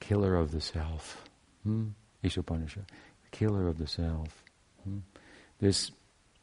[0.00, 1.24] killer of the self.
[1.62, 1.88] Hmm?
[2.24, 2.84] Ishopanishad.
[3.30, 4.42] Killer of the self.
[4.82, 4.98] Hmm?
[5.60, 5.92] This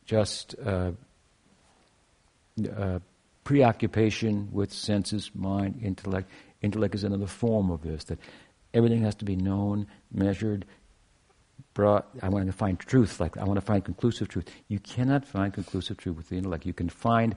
[0.08, 0.92] just uh,
[2.76, 3.00] uh,
[3.44, 6.32] preoccupation with senses, mind, intellect
[6.62, 8.20] Intellect is another form of this, that
[8.74, 10.66] everything has to be known, measured,
[11.74, 12.08] brought.
[12.22, 14.50] I want to find truth, like I want to find conclusive truth.
[14.68, 16.66] You cannot find conclusive truth with the intellect.
[16.66, 17.36] You can find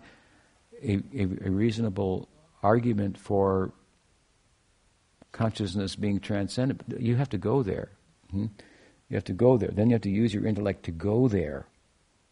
[0.83, 2.29] a, a, a reasonable
[2.63, 3.73] argument for
[5.33, 6.83] consciousness being transcendent.
[6.99, 7.91] You have to go there.
[8.31, 8.47] Hmm?
[9.11, 9.71] You have to go there.
[9.71, 11.67] Then you have to use your intellect to go there.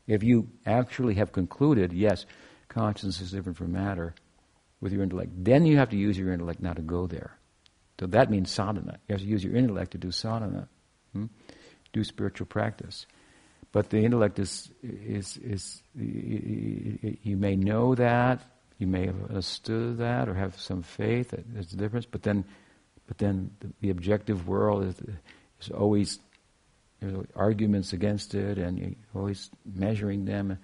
[0.08, 2.26] If you actually have concluded, yes,
[2.68, 4.14] consciousness is different from matter,
[4.80, 5.30] with your intellect.
[5.36, 7.36] Then you have to use your intellect now to go there.
[8.00, 8.98] So that means sadhana.
[9.08, 10.68] You have to use your intellect to do sadhana,
[11.12, 11.26] hmm?
[11.92, 13.06] do spiritual practice.
[13.72, 18.40] But the intellect is, is, is, you may know that,
[18.78, 22.44] you may have understood that, or have some faith that there's a difference, but then,
[23.06, 24.94] but then the, the objective world is,
[25.60, 26.18] is always,
[27.00, 30.58] there's arguments against it, and you're always measuring them.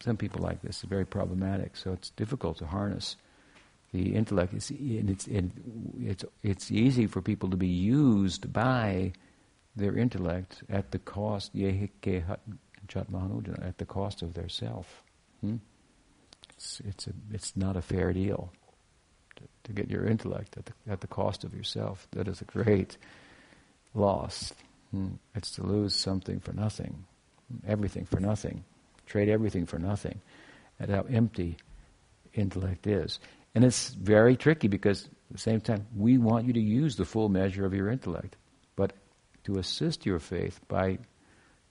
[0.00, 0.82] Some people like this.
[0.82, 3.16] It's very problematic, so it's difficult to harness
[3.94, 5.44] the intellect is and it's it,
[6.00, 9.12] it's it's easy for people to be used by
[9.76, 11.90] their intellect at the cost at
[13.78, 15.04] the cost of their self.
[15.40, 15.58] Hmm?
[16.50, 18.50] It's it's a, it's not a fair deal
[19.36, 22.08] to, to get your intellect at the, at the cost of yourself.
[22.10, 22.98] That is a great
[23.94, 24.52] loss.
[24.94, 25.14] Hmm?
[25.34, 27.04] It's to lose something for nothing,
[27.66, 28.64] everything for nothing,
[29.06, 30.20] trade everything for nothing.
[30.78, 31.56] And how empty
[32.32, 33.18] intellect is.
[33.54, 37.04] And it's very tricky because at the same time, we want you to use the
[37.04, 38.36] full measure of your intellect.
[38.76, 38.92] But
[39.44, 40.98] to assist your faith by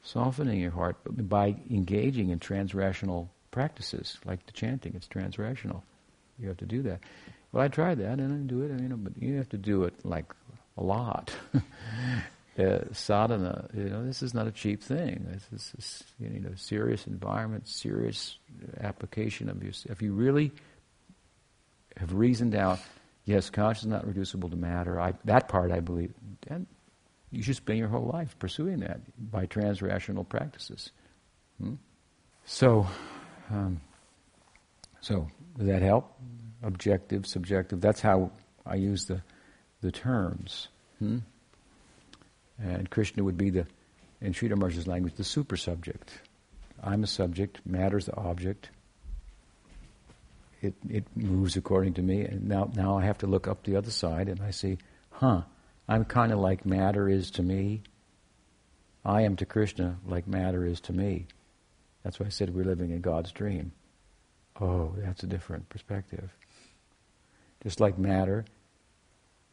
[0.02, 0.98] softening your heart,
[1.30, 4.94] by engaging in transrational practices, like the chanting.
[4.96, 5.82] It's transrational.
[6.38, 7.00] You have to do that.
[7.54, 9.84] Well, I tried that and I do it, you know, but you have to do
[9.84, 10.26] it like
[10.78, 11.34] a lot.
[12.58, 15.26] uh, sadhana, you know, this is not a cheap thing.
[15.51, 18.38] This is you know serious environment, serious
[18.80, 19.74] application of your.
[19.86, 20.51] If you really
[21.97, 22.80] have reasoned out,
[23.26, 24.99] yes, consciousness is not reducible to matter.
[24.99, 26.14] I, that part I believe,
[26.47, 26.68] and
[27.32, 28.99] you should spend your whole life pursuing that
[29.32, 30.91] by transrational practices.
[31.60, 31.76] Hmm?
[32.45, 32.86] So,
[33.49, 33.82] um,
[35.01, 35.28] so
[35.58, 36.16] does that help?
[36.62, 37.82] Objective, subjective.
[37.82, 38.32] That's how
[38.66, 39.22] I use the
[39.82, 40.68] the terms.
[40.99, 41.20] Hmm?
[42.62, 43.66] And Krishna would be the,
[44.22, 46.12] in Sridhar Maharaj's language, the super subject.
[46.82, 48.70] I'm a subject, matter's the object.
[50.62, 53.76] It, it moves according to me, and now, now I have to look up the
[53.76, 54.78] other side and I see,
[55.12, 55.41] huh,
[55.88, 57.82] I'm kind of like matter is to me.
[59.04, 61.28] I am to Krishna like matter is to me.
[62.04, 63.74] That's why I said we're living in God's dream.
[64.60, 66.30] Oh, that's a different perspective.
[67.64, 68.45] Just like matter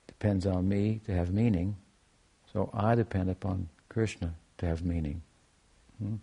[0.06, 1.76] depends on me to have meaning,
[2.52, 5.22] so I depend upon Krishna to have meaning.
[5.98, 6.16] Hmm?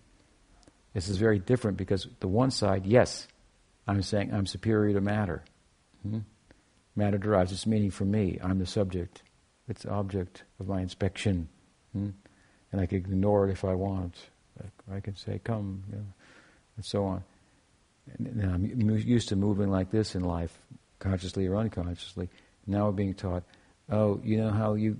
[0.93, 3.27] This is very different because the one side, yes,
[3.87, 5.43] I'm saying I'm superior to matter.
[6.03, 6.19] Hmm?
[6.95, 8.39] Matter derives its meaning from me.
[8.41, 9.21] I'm the subject.
[9.67, 11.47] It's the object of my inspection.
[11.93, 12.09] Hmm?
[12.71, 14.15] And I can ignore it if I want.
[14.91, 16.05] I can say, come, you know,
[16.77, 17.23] and so on.
[18.17, 20.57] And I'm used to moving like this in life,
[20.99, 22.29] consciously or unconsciously.
[22.65, 23.43] Now we're being taught,
[23.89, 24.97] oh, you know how you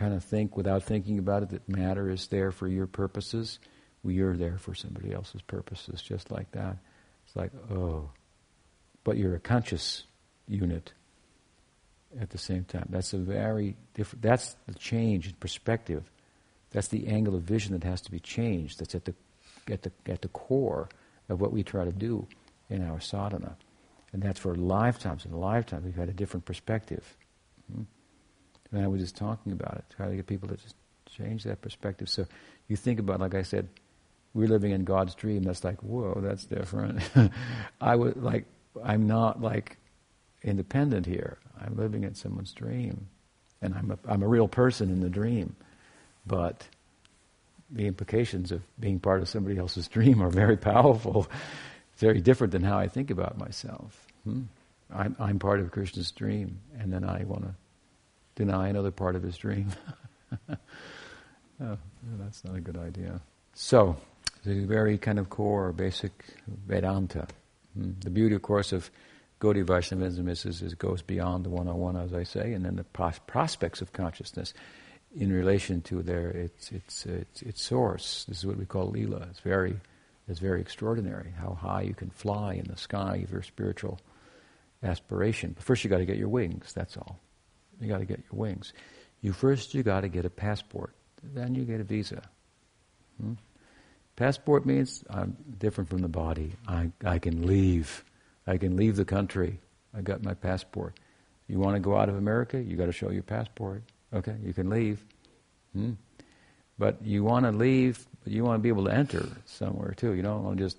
[0.00, 3.58] kind of think without thinking about it that matter is there for your purposes.
[4.02, 6.78] Well, you're there for somebody else's purposes, just like that.
[7.26, 8.08] It's like, oh,
[9.04, 10.04] but you're a conscious
[10.48, 10.94] unit
[12.18, 12.86] at the same time.
[12.88, 14.22] That's a very different.
[14.22, 16.10] That's the change in perspective.
[16.70, 18.80] That's the angle of vision that has to be changed.
[18.80, 19.14] That's at the
[19.70, 20.88] at the at the core
[21.28, 22.26] of what we try to do
[22.70, 23.54] in our sadhana,
[24.14, 25.84] and that's for lifetimes and lifetimes.
[25.84, 27.04] We've had a different perspective.
[27.70, 27.82] Hmm?
[28.72, 31.60] And I was just talking about it, trying to get people to just change that
[31.60, 32.08] perspective.
[32.08, 32.26] So
[32.68, 33.68] you think about, like I said,
[34.34, 35.42] we're living in God's dream.
[35.42, 37.02] That's like, whoa, that's different.
[37.80, 38.46] I was like,
[38.82, 39.76] I'm not like
[40.42, 41.38] independent here.
[41.60, 43.08] I'm living in someone's dream,
[43.60, 45.56] and I'm a, I'm a real person in the dream.
[46.26, 46.66] But
[47.70, 51.28] the implications of being part of somebody else's dream are very powerful.
[51.92, 54.06] It's very different than how I think about myself.
[54.24, 54.42] Hmm?
[54.92, 57.54] I'm, I'm part of Krishna's dream, and then I want to
[58.40, 59.68] deny another part of his dream.
[60.50, 61.76] oh,
[62.18, 63.20] that's not a good idea.
[63.52, 63.96] So,
[64.44, 66.12] the very kind of core, basic
[66.66, 67.26] Vedanta.
[67.74, 67.90] Hmm.
[68.00, 68.90] The beauty, of course, of
[69.40, 72.76] Gaudiya Vaishnavism is, is, is, it goes beyond the one-on-one, as I say, and then
[72.76, 74.54] the pros- prospects of consciousness
[75.14, 78.24] in relation to their its, its, its, its source.
[78.26, 79.26] This is what we call lila.
[79.30, 79.76] It's very,
[80.28, 84.00] it's very extraordinary how high you can fly in the sky of your spiritual
[84.82, 85.52] aspiration.
[85.52, 86.72] But first, you got to get your wings.
[86.72, 87.18] That's all.
[87.80, 88.72] You got to get your wings.
[89.22, 90.94] You first you got to get a passport.
[91.22, 92.22] Then you get a visa.
[93.20, 93.34] Hmm?
[94.16, 96.52] Passport means I'm different from the body.
[96.66, 98.04] I, I can leave.
[98.46, 99.60] I can leave the country.
[99.96, 100.98] I got my passport.
[101.48, 102.60] You want to go out of America?
[102.60, 103.82] You got to show your passport.
[104.12, 105.04] Okay, you can leave.
[105.72, 105.92] Hmm?
[106.78, 110.12] But you want to leave, you want to be able to enter somewhere too.
[110.12, 110.78] You don't want to just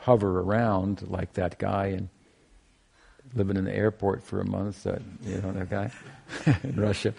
[0.00, 2.08] hover around like that guy and
[3.34, 5.90] living in the airport for a month, you know, that guy
[6.62, 7.14] in Russia.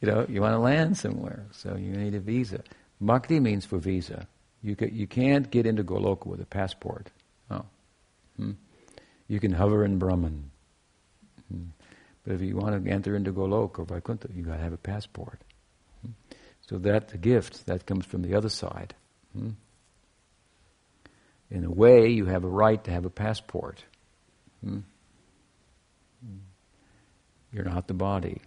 [0.00, 2.62] You know, you want to land somewhere, so you need a visa.
[3.00, 4.26] Bhakti means for visa.
[4.62, 7.10] You, can, you can't get into Goloka with a passport.
[7.50, 7.64] Oh.
[8.36, 8.52] Hmm.
[9.28, 10.50] You can hover in Brahman.
[11.50, 11.64] Hmm.
[12.24, 14.78] But if you want to enter into Goloka or Vaikuntha, you've got to have a
[14.78, 15.40] passport.
[16.02, 16.12] Hmm.
[16.68, 17.66] So that's a gift.
[17.66, 18.94] That comes from the other side.
[19.36, 19.50] Hmm.
[21.50, 23.82] In a way, you have a right to have a passport.
[27.52, 28.40] You're not the body.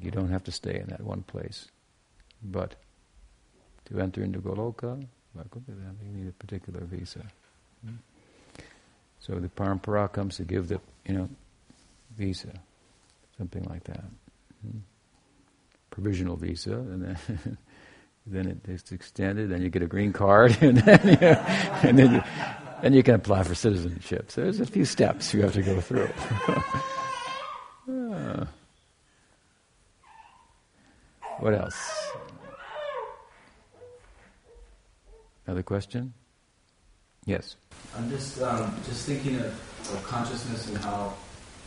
[0.00, 1.68] You don't have to stay in that one place.
[2.42, 2.74] But
[3.86, 5.00] to enter into Goloka,
[5.34, 7.24] you need a particular visa.
[7.84, 7.96] Hmm?
[9.20, 11.28] So the parampara comes to give the, you know,
[12.16, 12.52] visa,
[13.36, 14.04] something like that.
[14.62, 14.78] Hmm?
[15.90, 17.58] Provisional visa, and then
[18.26, 21.28] then it, it's extended, then you get a green card, and then you,
[21.88, 22.22] and then you,
[22.82, 24.30] then you can apply for citizenship.
[24.30, 26.10] So there's a few steps you have to go through.
[31.38, 31.76] What else?
[35.46, 36.12] Another question?
[37.24, 37.56] Yes.
[37.96, 41.14] I'm just um, just thinking of, of, consciousness and how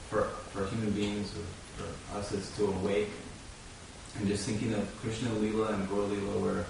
[0.10, 1.44] for for human beings or
[1.78, 3.10] for us it's to awake.
[4.20, 6.66] I'm just thinking of Krishna Lila and Gaur Lila where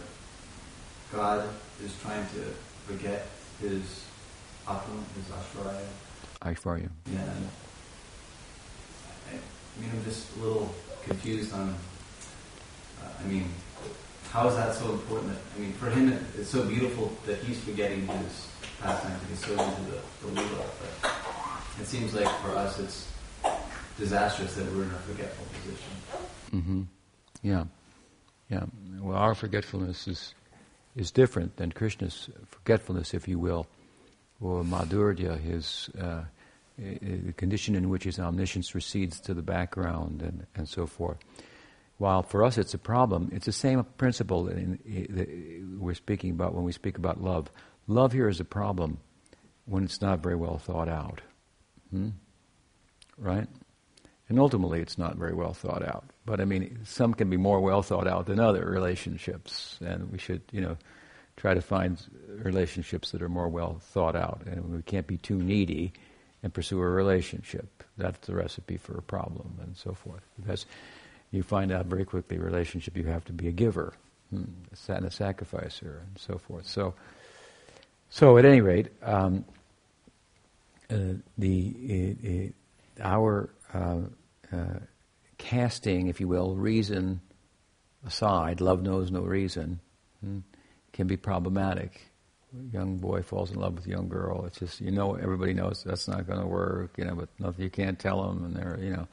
[1.11, 1.47] God
[1.84, 2.41] is trying to
[2.86, 3.27] forget
[3.61, 4.05] his
[4.67, 5.86] Atman is Ashwarya.
[6.41, 6.89] Aishvarya.
[7.11, 7.23] Yeah.
[9.80, 10.75] I, mean, I'm just a little
[11.05, 11.75] confused on.
[13.01, 13.49] Uh, I mean,
[14.32, 15.34] how is that so important?
[15.34, 18.47] That, I mean, for him, it, it's so beautiful that he's forgetting his
[18.82, 19.17] pastime.
[19.30, 20.65] He's so into the, the Leela.
[21.01, 21.11] But
[21.80, 23.07] it seems like for us, it's
[23.97, 25.91] disastrous that we're in a forgetful position.
[26.53, 26.82] Mm-hmm.
[27.41, 27.63] Yeah,
[28.49, 28.63] yeah.
[28.99, 30.34] Well, our forgetfulness is
[30.95, 33.67] is different than Krishna's forgetfulness, if you will,
[34.41, 36.23] or Madhurya, his uh,
[36.80, 41.17] the condition in which his omniscience recedes to the background and, and so forth.
[41.97, 46.32] While for us it's a problem, it's the same principle that, in, that we're speaking
[46.32, 47.51] about when we speak about love.
[47.88, 48.99] Love here is a problem
[49.65, 51.21] when it's not very well thought out.
[51.91, 52.09] Hmm?
[53.17, 53.47] Right?
[54.30, 56.05] And ultimately, it's not very well thought out.
[56.25, 60.19] But I mean, some can be more well thought out than other relationships, and we
[60.19, 60.77] should, you know,
[61.36, 64.43] try to find relationships that are more well thought out.
[64.45, 65.93] And we can't be too needy
[66.44, 67.84] and pursue a relationship.
[67.98, 70.24] That's the recipe for a problem, and so forth.
[70.40, 70.66] Because
[71.32, 73.94] you find out very quickly, relationship, you have to be a giver,
[74.30, 74.44] hmm,
[74.88, 76.66] and a sacrificer, and so forth.
[76.66, 76.94] So,
[78.10, 79.46] so at any rate, um,
[80.90, 82.54] uh, the it, it,
[83.02, 84.00] our uh,
[84.52, 84.80] uh,
[85.38, 87.22] casting, if you will, reason
[88.06, 89.80] aside, love knows no reason,
[90.24, 90.40] hmm,
[90.94, 92.09] can be problematic.
[92.74, 94.45] Young boy falls in love with a young girl.
[94.45, 97.64] It's just you know everybody knows that's not going to work, you know, but nothing
[97.64, 99.08] you can't tell them, and they're you know,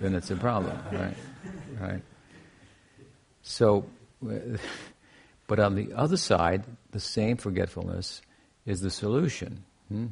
[0.00, 1.16] then it's a problem, right?
[1.80, 2.02] Right.
[3.42, 3.86] So,
[5.46, 8.22] but on the other side, the same forgetfulness
[8.66, 9.64] is the solution.
[9.88, 10.06] Hmm?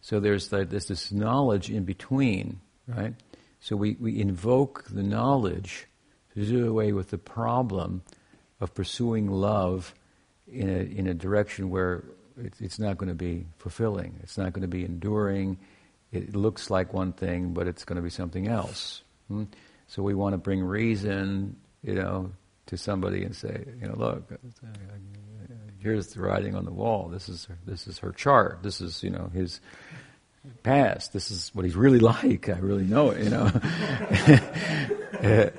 [0.00, 3.14] So there's, the, there's this knowledge in between, right?
[3.60, 5.86] So we, we invoke the knowledge
[6.34, 8.02] to do away with the problem
[8.60, 9.94] of pursuing love
[10.46, 12.04] in a, in a direction where
[12.38, 14.18] it, it's not going to be fulfilling.
[14.22, 15.58] It's not going to be enduring.
[16.12, 19.02] It looks like one thing, but it's going to be something else.
[19.28, 19.44] Hmm?
[19.88, 22.32] So we want to bring reason, you know,
[22.66, 24.32] to somebody and say, you know, look,
[25.78, 27.08] here's the writing on the wall.
[27.08, 28.60] This is this is her chart.
[28.62, 29.60] This is you know his
[30.62, 31.12] past.
[31.12, 32.48] This is what he's really like.
[32.48, 33.24] I really know it.
[33.24, 33.50] You know,
[35.22, 35.50] uh,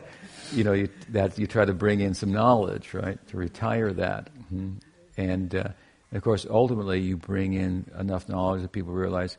[0.52, 4.30] you know you, that you try to bring in some knowledge, right, to retire that,
[4.54, 4.78] mm-hmm.
[5.18, 5.70] and uh,
[6.12, 9.38] of course, ultimately, you bring in enough knowledge that people realize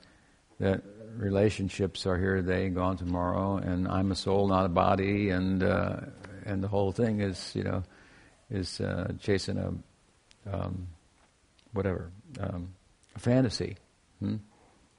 [0.61, 0.83] that
[1.17, 5.63] relationships are here today, and gone tomorrow, and I'm a soul, not a body, and
[5.63, 6.01] uh,
[6.45, 7.83] and the whole thing is, you know,
[8.51, 10.89] is uh, chasing a um,
[11.73, 12.75] whatever um,
[13.17, 13.77] a fantasy.
[14.21, 14.37] Hmm?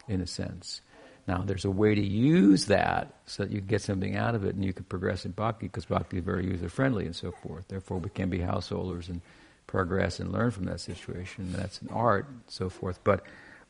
[0.10, 0.82] in a sense.
[1.28, 4.44] Now, there's a way to use that so that you can get something out of
[4.44, 7.32] it and you can progress in bhakti because bhakti is very user friendly and so
[7.32, 7.68] forth.
[7.68, 9.22] Therefore, we can be householders and
[9.70, 11.54] progress and learn from that situation.
[11.54, 13.00] That's an art, and so forth.
[13.04, 13.24] But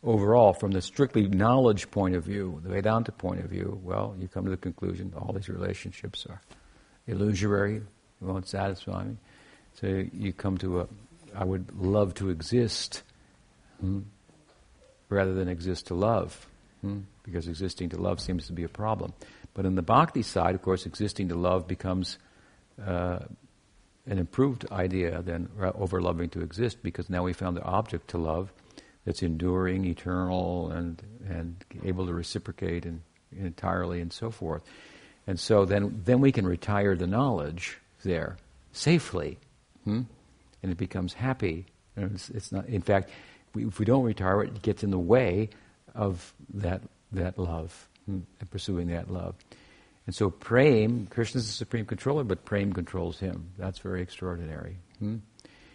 [0.04, 4.28] overall, from the strictly knowledge point of view, the Vedanta point of view, well, you
[4.28, 6.42] come to the conclusion all these relationships are
[7.08, 7.82] illusory,
[8.22, 9.18] won't satisfy me.
[9.76, 10.88] So you come to a,
[11.36, 13.04] I would love to exist.
[13.80, 14.02] Hmm?
[15.10, 16.48] rather than exist to love,
[16.82, 17.00] hmm?
[17.24, 19.14] because existing to love seems to be a problem.
[19.54, 22.18] But in the bhakti side, of course, existing to love becomes
[22.84, 23.20] uh,
[24.10, 28.18] an improved idea than over loving to exist, because now we found the object to
[28.18, 28.52] love
[29.06, 33.02] that's enduring, eternal, and and able to reciprocate and,
[33.32, 34.64] entirely, and so forth.
[35.28, 38.38] And so then then we can retire the knowledge there
[38.72, 39.38] safely,
[39.84, 40.02] hmm?
[40.64, 41.66] and it becomes happy.
[41.96, 42.66] And it's, it's not.
[42.68, 43.12] In fact,
[43.54, 45.50] we, if we don't retire it, it gets in the way
[45.96, 46.82] of that,
[47.12, 49.36] that love hmm, and pursuing that love.
[50.10, 53.52] And so Prem, Krishna is the supreme controller, but Prem controls him.
[53.60, 54.80] That's very extraordinary.
[54.98, 55.18] Hmm?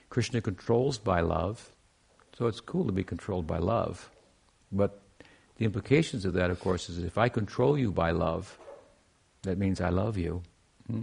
[0.09, 1.70] Krishna controls by love,
[2.37, 4.11] so it's cool to be controlled by love.
[4.72, 5.01] But
[5.57, 8.59] the implications of that, of course, is if I control you by love,
[9.43, 10.43] that means I love you.
[10.89, 11.03] Hmm?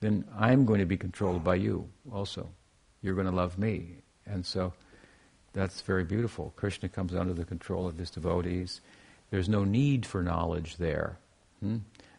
[0.00, 2.48] Then I'm going to be controlled by you also.
[3.00, 3.98] You're going to love me.
[4.26, 4.72] And so
[5.52, 6.52] that's very beautiful.
[6.56, 8.80] Krishna comes under the control of his devotees.
[9.30, 11.20] There's no need for knowledge there.
[11.60, 11.76] Hmm?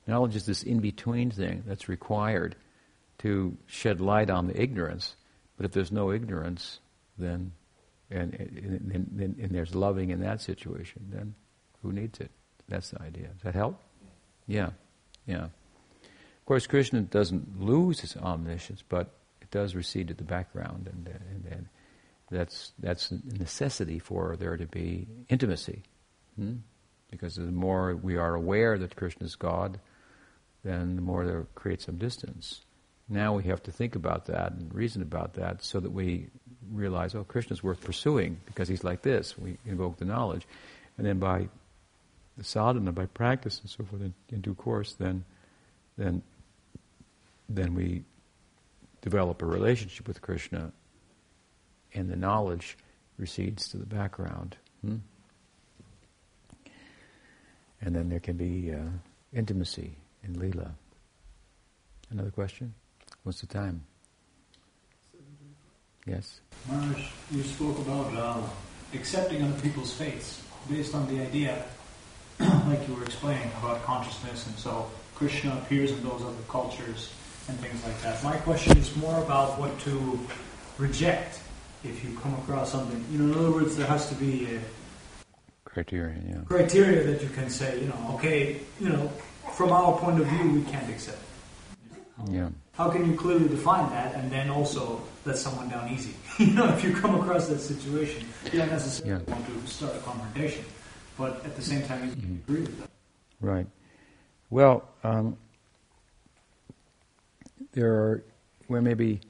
[0.08, 2.56] Knowledge is this in between thing that's required
[3.20, 5.16] to shed light on the ignorance.
[5.58, 6.80] But if there's no ignorance,
[7.18, 7.52] then
[8.10, 11.36] and, and, and, and, there's loving in that situation, then
[11.82, 12.32] who needs it?
[12.70, 13.28] That's the idea.
[13.28, 13.82] Does that help?
[14.48, 14.70] Yeah,
[15.26, 15.44] yeah.
[15.44, 21.08] Of course, Krishna doesn't lose his omniscience, but it does recede to the background, and,
[21.08, 21.68] and, and
[22.32, 25.84] that's that's a necessity for there to be intimacy.
[26.38, 26.56] Hmm?
[27.12, 29.80] Because the more we are aware that Krishna is God,
[30.64, 32.62] then the more there creates some distance.
[33.10, 36.28] Now we have to think about that and reason about that so that we
[36.72, 39.38] realize, oh, Krishna's worth pursuing because he's like this.
[39.38, 40.46] We invoke the knowledge.
[40.98, 41.48] And then by
[42.38, 45.24] the sadhana, by practice and so forth in, in due course, then,
[45.98, 46.22] then,
[47.48, 48.04] then we
[49.02, 50.74] develop a relationship with Krishna
[51.94, 52.78] and the knowledge
[53.18, 54.58] recedes to the background.
[54.82, 54.98] Hmm?
[57.82, 58.80] And then there can be uh,
[59.34, 59.96] intimacy
[60.28, 60.72] in Leela.
[62.10, 62.74] Another question?
[63.24, 63.84] What's the time?
[66.06, 66.40] Yes?
[66.70, 68.42] Maharaj, you spoke about uh,
[68.94, 71.66] accepting other people's faiths based on the idea,
[72.40, 77.12] like you were explaining, about consciousness, and so Krishna appears in those other cultures
[77.50, 78.24] and things like that.
[78.24, 80.20] My question is more about what to
[80.78, 81.40] reject
[81.84, 83.04] if you come across something.
[83.12, 84.60] You know, in other words, there has to be a
[85.66, 86.42] criterion, yeah.
[86.46, 89.12] Criteria that you can say, you know, okay, you know,
[89.54, 91.22] from our point of view, we can't accept.
[92.30, 92.50] Yeah.
[92.74, 96.14] How can you clearly define that and then also let someone down easy?
[96.40, 99.34] you know, if you come across that situation, you don't necessarily yeah.
[99.34, 100.66] want to start a confrontation,
[101.18, 102.36] but at the same time, you mm-hmm.
[102.52, 102.90] agree with that.
[103.42, 103.68] Right.
[104.50, 105.38] Well, um,
[107.74, 108.24] there are
[108.68, 109.22] where maybe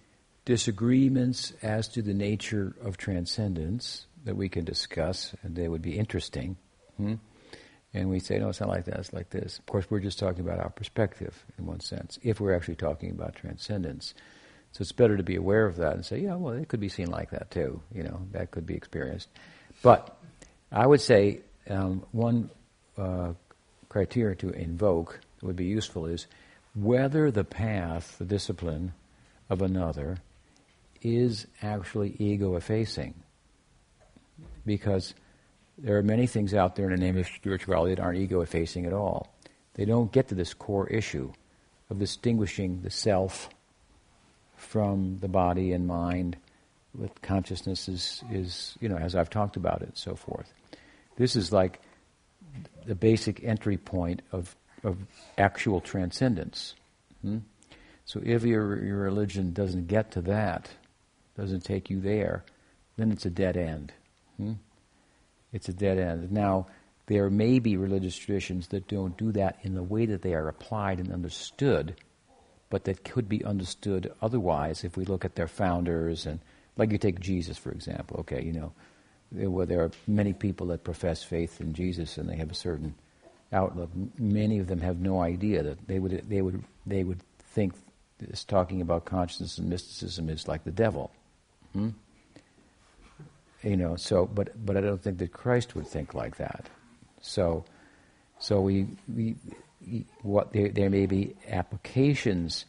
[0.45, 5.97] disagreements as to the nature of transcendence that we can discuss, and they would be
[5.97, 6.57] interesting.
[6.97, 7.15] Hmm?
[7.98, 9.58] And we say, no, it's not like that, it's like this.
[9.58, 13.10] Of course, we're just talking about our perspective in one sense, if we're actually talking
[13.10, 14.14] about transcendence.
[14.72, 16.89] So it's better to be aware of that and say, yeah, well, it could be
[16.89, 17.82] seen like that too.
[17.91, 19.30] You know, that could be experienced.
[19.82, 20.16] But
[20.72, 21.39] I would say
[21.70, 22.52] um, one
[23.00, 23.34] uh,
[23.89, 26.28] criteria to invoke that would be useful is
[26.76, 28.93] whether the path, the discipline
[29.50, 30.18] of another
[31.02, 33.16] is actually ego effacing.
[34.68, 35.16] Because
[35.78, 38.86] there are many things out there in the name of spirituality that aren't ego effacing
[38.86, 39.34] at all.
[39.76, 41.32] They don't get to this core issue
[41.90, 43.50] of distinguishing the self
[44.56, 46.36] from the body and mind
[46.96, 50.52] with consciousness is, is you know, as I've talked about it and so forth.
[51.16, 51.80] This is like
[52.86, 54.98] the basic entry point of, of
[55.38, 56.74] actual transcendence.
[57.22, 57.40] Hmm?
[58.06, 60.70] So if your, your religion doesn't get to that,
[61.38, 62.44] doesn't take you there,
[62.96, 63.94] then it's a dead end.
[64.38, 64.54] Hmm?
[65.52, 66.32] It's a dead end.
[66.32, 66.68] Now,
[67.08, 70.48] there may be religious traditions that don't do that in the way that they are
[70.48, 71.95] applied and understood,
[72.70, 76.39] but that could be understood otherwise if we look at their founders and,
[76.76, 78.18] like you take Jesus for example.
[78.22, 78.74] Okay, you know,
[79.32, 82.56] there, well, there are many people that profess faith in Jesus and they have a
[82.56, 82.93] certain
[83.54, 83.89] outlook.
[84.20, 87.22] Many of them have no idea that they would they would they would
[87.54, 87.74] think
[88.20, 91.12] this talking about consciousness and mysticism is like the devil.
[91.74, 91.89] Hmm?
[93.68, 96.70] You know, so but but I don't think that Christ would think like that.
[97.22, 97.65] So
[98.39, 99.36] so we we
[100.22, 102.65] what there, there may be applications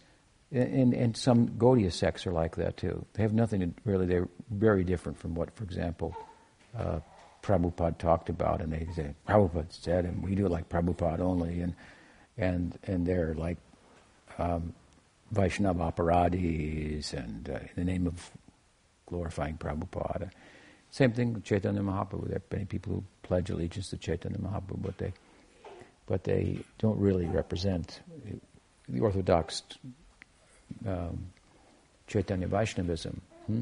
[0.50, 3.04] and, and some Gaudiya sects are like that too.
[3.12, 6.16] They have nothing to really, they're very different from what, for example,
[6.76, 7.00] uh,
[7.42, 8.62] Prabhupada talked about.
[8.62, 11.60] And they say, Prabhupada said, and we do it like Prabhupada only.
[11.60, 11.74] And,
[12.38, 13.58] and, and they're like
[14.38, 14.72] um,
[15.32, 18.30] Vaishnava aparadis and uh, in the name of
[19.06, 20.30] glorifying Prabhupada.
[20.90, 22.28] Same thing with Chaitanya Mahaprabhu.
[22.28, 25.12] There are many people who pledge allegiance to Chaitanya Mahaprabhu, but they,
[26.06, 28.00] but they don't really represent
[28.88, 29.62] the orthodox
[30.86, 31.26] um,
[32.06, 33.20] Chaitanya Vaishnavism.
[33.46, 33.60] Hmm?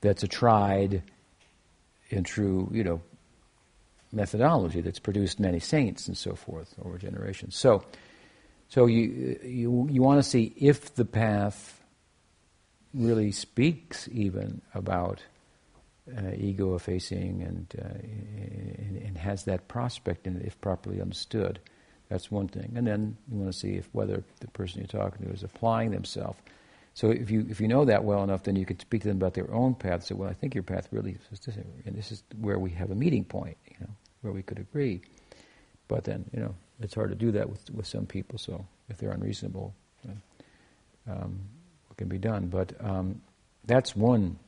[0.00, 1.02] That's a tried
[2.10, 3.00] and true, you know,
[4.12, 7.56] methodology that's produced many saints and so forth over generations.
[7.56, 7.84] So,
[8.68, 11.82] so you you you want to see if the path
[12.94, 15.22] really speaks even about
[16.16, 21.58] uh, ego effacing and, uh, and, and has that prospect in it if properly understood.
[22.08, 22.74] That's one thing.
[22.76, 25.90] And then you want to see if whether the person you're talking to is applying
[25.90, 26.38] themselves.
[26.94, 29.18] So if you if you know that well enough, then you can speak to them
[29.18, 30.04] about their own path.
[30.04, 32.90] Say, well, I think your path really is this, and this is where we have
[32.90, 33.90] a meeting point, you know,
[34.22, 35.02] where we could agree.
[35.88, 38.38] But then, you know, it's hard to do that with with some people.
[38.38, 40.22] So if they're unreasonable, then,
[41.06, 41.40] um,
[41.88, 42.46] what can be done?
[42.46, 43.20] But um,
[43.66, 44.38] that's one.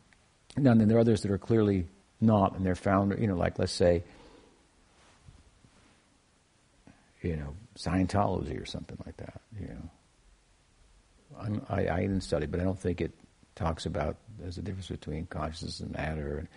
[0.58, 1.86] Now, then there are others that are clearly
[2.20, 3.18] not, and they're found.
[3.18, 4.02] You know, like let's say
[7.22, 9.40] you know, Scientology or something like that.
[9.58, 9.90] You know,
[11.68, 13.12] i I, didn't study, but I don't think it
[13.54, 16.38] talks about there's a difference between consciousness and matter.
[16.38, 16.48] And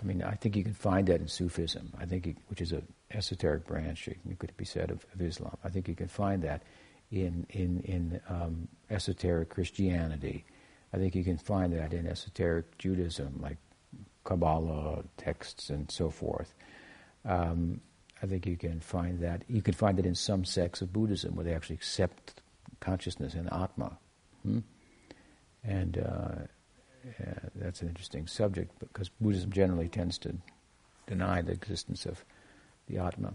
[0.00, 1.92] I mean, I think you can find that in Sufism.
[1.98, 5.56] I think, which is an esoteric branch, it could be said of, of, Islam.
[5.64, 6.62] I think you can find that
[7.10, 10.44] in in in um, esoteric Christianity.
[10.92, 13.58] I think you can find that in esoteric Judaism, like
[14.24, 16.54] Kabbalah texts and so forth.
[17.24, 17.80] Um,
[18.22, 19.42] I think you can find that.
[19.48, 22.40] You can find it in some sects of Buddhism where they actually accept
[22.80, 23.96] consciousness and Atma.
[24.42, 24.58] Hmm?
[25.64, 26.42] And, uh,
[27.20, 30.34] uh, that's an interesting subject because Buddhism generally tends to
[31.06, 32.24] deny the existence of
[32.88, 33.34] the Atma.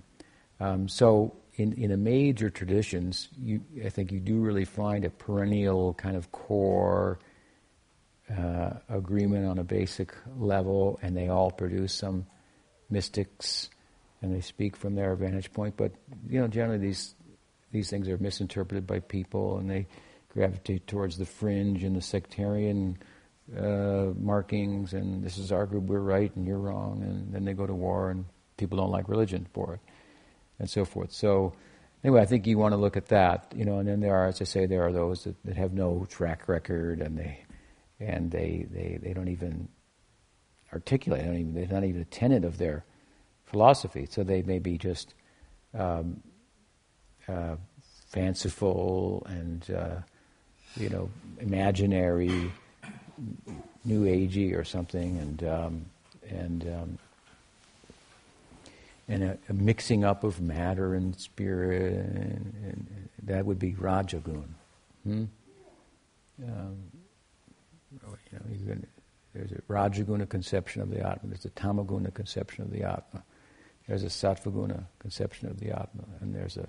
[0.59, 5.09] Um, so, in, in the major traditions, you, I think you do really find a
[5.09, 7.19] perennial kind of core
[8.29, 12.25] uh, agreement on a basic level, and they all produce some
[12.89, 13.69] mystics,
[14.21, 15.75] and they speak from their vantage point.
[15.75, 15.91] But
[16.29, 17.15] you know, generally these
[17.71, 19.87] these things are misinterpreted by people, and they
[20.29, 22.97] gravitate towards the fringe and the sectarian
[23.57, 27.53] uh, markings, and this is our group, we're right, and you're wrong, and then they
[27.53, 28.25] go to war, and
[28.57, 29.79] people don't like religion for it,
[30.59, 31.11] and so forth.
[31.11, 31.53] So,
[32.03, 34.27] anyway, I think you want to look at that, you know, and then there are,
[34.27, 37.43] as I say, there are those that, that have no track record, and they
[37.99, 39.67] and they, they, they don't even
[40.71, 42.83] articulate, they don't even, they're not even a tenet of their
[43.45, 45.13] philosophy, so they may be just
[45.73, 46.21] um,
[47.27, 47.55] uh,
[48.09, 49.95] fanciful and uh,
[50.77, 52.51] you know imaginary,
[53.85, 55.85] new agey or something, and um,
[56.29, 56.97] and um,
[59.07, 64.47] and a, a, mixing up of matter and spirit, and, and that would be rajagun.
[65.03, 65.25] Hmm?
[66.43, 66.77] Um,
[68.31, 68.75] you know,
[69.33, 73.23] there's a rajaguna conception of the Atma, there's a tamaguna conception of the Atma,
[73.87, 76.67] there's a sattvaguna conception of the Atma, and there's a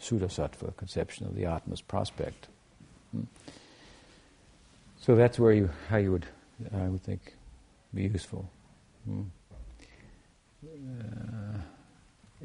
[0.00, 2.48] Suddhasattva conception of the Atma's prospect.
[3.12, 3.24] Hmm?
[5.00, 6.26] So that's where you, how you would,
[6.74, 7.34] I would think,
[7.92, 8.48] be useful.
[9.04, 9.22] Hmm?
[10.64, 11.58] Uh,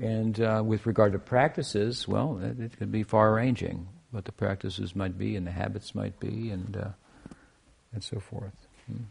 [0.01, 3.87] and uh, with regard to practices, well, it, it could be far-ranging.
[4.11, 6.87] What the practices might be, and the habits might be, and uh,
[7.95, 8.67] and so forth.
[8.85, 9.03] Hmm?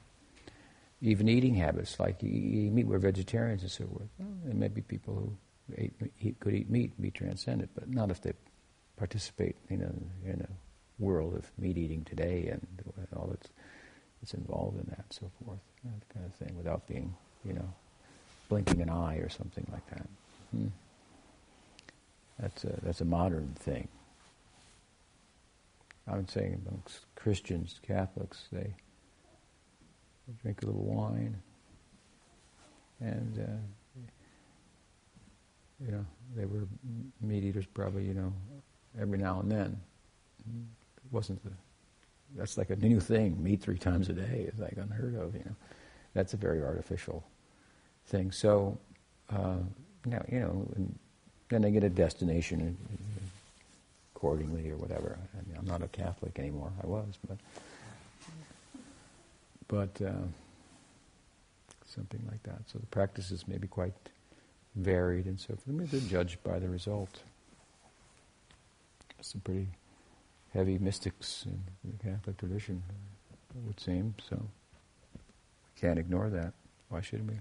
[1.02, 4.08] Even eating habits, like you eat meat, we're vegetarians and so forth.
[4.18, 5.36] Well, there may be people who
[5.76, 8.32] ate, eat, could eat meat and be transcendent, but not if they
[8.96, 10.48] participate in a, in a
[11.02, 12.66] world of meat eating today and
[13.16, 13.48] all that's,
[14.22, 15.58] that's involved in that and so forth.
[15.84, 17.14] That kind of thing, without being,
[17.44, 17.74] you know,
[18.48, 20.08] blinking an eye or something like that.
[20.52, 20.68] Hmm.
[22.38, 23.88] That's, a, that's a modern thing.
[26.06, 28.74] I would say amongst Christians, Catholics, they
[30.42, 31.36] drink a little wine,
[33.00, 34.00] and uh,
[35.84, 36.04] you know
[36.36, 36.66] they were
[37.20, 38.32] meat eaters probably you know
[39.00, 39.80] every now and then.
[40.46, 41.50] It wasn't the
[42.36, 43.42] that's like a new thing.
[43.42, 45.34] Meat three times a day is like unheard of.
[45.34, 45.56] You know,
[46.14, 47.24] that's a very artificial
[48.06, 48.32] thing.
[48.32, 48.78] So,
[49.30, 49.58] uh,
[50.04, 50.68] now you know,
[51.48, 52.76] then they get a destination
[54.24, 55.18] accordingly or whatever.
[55.34, 56.72] I mean, I'm not a Catholic anymore.
[56.82, 57.36] I was, but
[59.68, 60.26] but uh,
[61.86, 62.62] something like that.
[62.66, 63.92] So the practices may be quite
[64.76, 65.90] varied and so forth.
[65.90, 67.20] They're judged by the result.
[69.20, 69.68] Some pretty
[70.54, 72.82] heavy mystics in the Catholic tradition,
[73.54, 74.14] it would seem.
[74.28, 76.54] So we can't ignore that.
[76.88, 77.38] Why shouldn't we?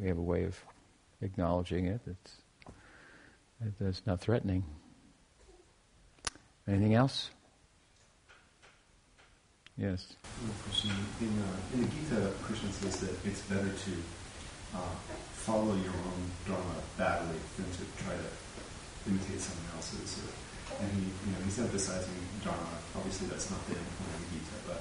[0.00, 0.56] We have a way of
[1.20, 2.00] acknowledging it.
[2.06, 2.36] It's,
[3.80, 4.64] it's not threatening.
[6.68, 7.30] Anything else?
[9.76, 10.14] Yes.
[10.84, 13.92] In, uh, in the Gita, Krishna says that it's better to
[14.76, 14.94] uh,
[15.32, 18.30] follow your own dharma badly than to try to
[19.10, 20.22] imitate someone else's.
[20.22, 20.30] Or,
[20.84, 22.78] and he, you know, he's emphasizing dharma.
[22.94, 24.80] Obviously, that's not the end point of the Gita, but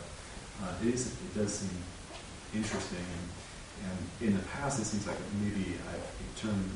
[0.61, 1.07] uh, it is.
[1.17, 1.75] It does seem
[2.53, 3.01] interesting.
[3.01, 3.25] And,
[3.89, 5.97] and in the past, it seems like maybe I
[6.37, 6.69] turned,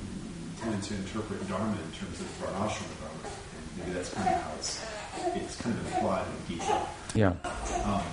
[0.57, 3.29] tended to interpret dharma in terms of varnashrama dharma,
[3.77, 4.81] maybe that's kind of how it's
[5.35, 6.81] it's kind of implied in Gita.
[7.15, 7.33] Yeah.
[7.83, 8.03] Um,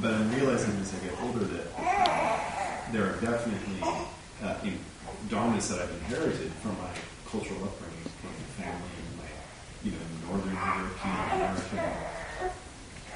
[0.00, 3.82] but I'm realizing as I get older that uh, there are definitely
[4.42, 4.78] uh, in
[5.28, 6.90] dharmas that I've inherited from my
[7.30, 9.30] cultural upbringing, from my family and my,
[9.84, 11.78] you know, Northern European American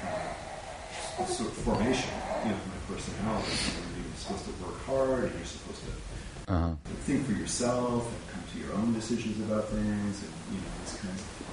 [0.03, 2.11] uh, sort of formation,
[2.43, 3.51] you know, my personality.
[3.95, 6.75] You're supposed to work hard, and you're supposed to uh-huh.
[7.05, 10.95] think for yourself and come to your own decisions about things, and you know, these
[10.97, 11.50] kinds of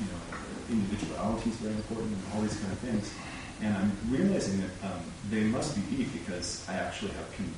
[0.00, 0.20] you know,
[0.70, 3.12] individuality is very important and all these kind of things.
[3.60, 7.54] And I'm realizing that um, they must be deep because I actually have con-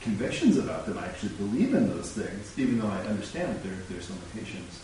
[0.00, 0.98] convictions about them.
[0.98, 4.80] I actually believe in those things, even though I understand that there, there's limitations.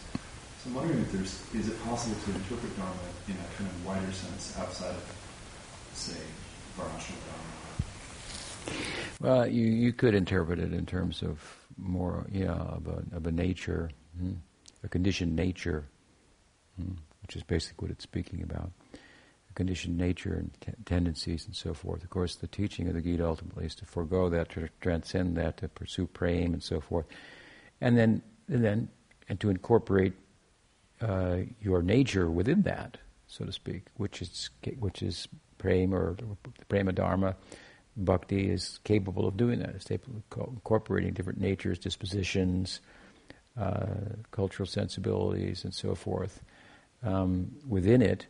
[0.62, 2.94] So I'm wondering if there's, is it possible to interpret Dharma
[3.28, 5.04] in a kind of wider sense outside of,
[5.94, 6.18] say,
[6.76, 7.56] Varnashram Dharma?
[9.20, 11.40] Well, you, you could interpret it in terms of
[11.76, 14.32] more, yeah, of a, of a nature, hmm,
[14.82, 15.84] a conditioned nature.
[17.22, 18.70] Which is basically what it's speaking about.
[19.54, 22.04] Conditioned nature and t- tendencies and so forth.
[22.04, 25.56] Of course, the teaching of the Gita ultimately is to forego that, to transcend that,
[25.56, 27.06] to pursue prema and so forth,
[27.80, 28.90] and then and then
[29.30, 30.12] and to incorporate
[31.00, 32.98] uh, your nature within that,
[33.28, 35.26] so to speak, which is which is
[35.56, 36.16] prema or
[36.68, 37.34] prema dharma,
[37.96, 39.70] bhakti is capable of doing that.
[39.70, 42.80] It's capable of incorporating different natures, dispositions,
[43.58, 43.86] uh,
[44.32, 46.42] cultural sensibilities, and so forth
[47.02, 48.26] um, within it,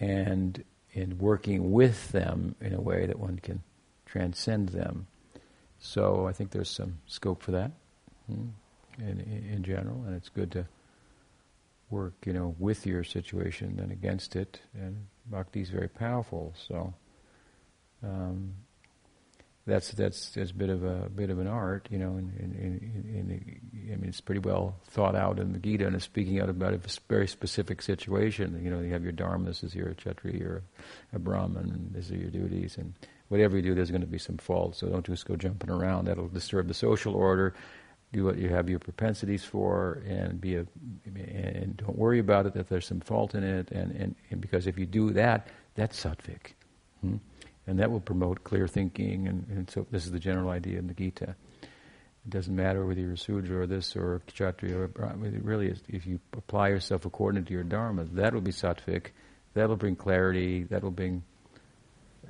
[0.00, 3.62] and in working with them in a way that one can
[4.04, 5.06] transcend them.
[5.78, 7.72] So I think there's some scope for that
[8.26, 8.48] hmm,
[8.98, 9.20] in,
[9.50, 10.66] in general, and it's good to
[11.90, 14.60] work, you know, with your situation than against it.
[14.74, 16.94] And bhakti is very powerful, so
[18.02, 18.54] um,
[19.66, 22.16] that's that's that's a bit of a bit of an art, you know.
[22.16, 25.94] In, in, in, in, I mean, it's pretty well thought out in the Gita, and
[25.94, 28.60] it's speaking out about a very specific situation.
[28.64, 29.46] You know, you have your dharma.
[29.46, 30.62] This is your kshatriya, you're
[31.12, 32.94] a brahmin, and these are your duties, and
[33.28, 34.76] whatever you do, there's going to be some fault.
[34.76, 36.06] So don't just go jumping around.
[36.06, 37.54] That'll disturb the social order
[38.12, 40.66] do what you have your propensities for and be a
[41.06, 44.66] and don't worry about it that there's some fault in it and, and, and because
[44.66, 46.52] if you do that that's sattvic
[47.00, 47.16] hmm?
[47.66, 50.86] And that will promote clear thinking and, and so this is the general idea in
[50.86, 51.34] the Gita
[52.24, 54.90] it doesn't matter whether you're a Sudra or this or Kshatriya or.
[55.24, 59.06] It really is, if you apply yourself according to your Dharma, that will be sattvic,
[59.54, 61.24] that will bring clarity, that will bring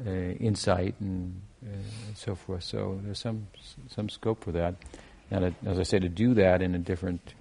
[0.04, 1.74] uh, insight and, uh,
[2.06, 2.64] and so forth.
[2.64, 3.48] So there's some
[3.88, 4.76] some scope for that.
[5.30, 7.34] And as I say, to do that in different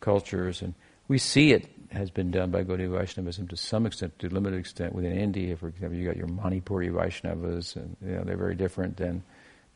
[0.00, 0.74] cultures, and
[1.08, 4.58] we see it has been done by Gaudiya Vaishnavism to some extent, to a limited
[4.58, 5.56] extent within India.
[5.56, 9.22] For example, you got your Manipuri Vaishnavas, and you know, they're very different than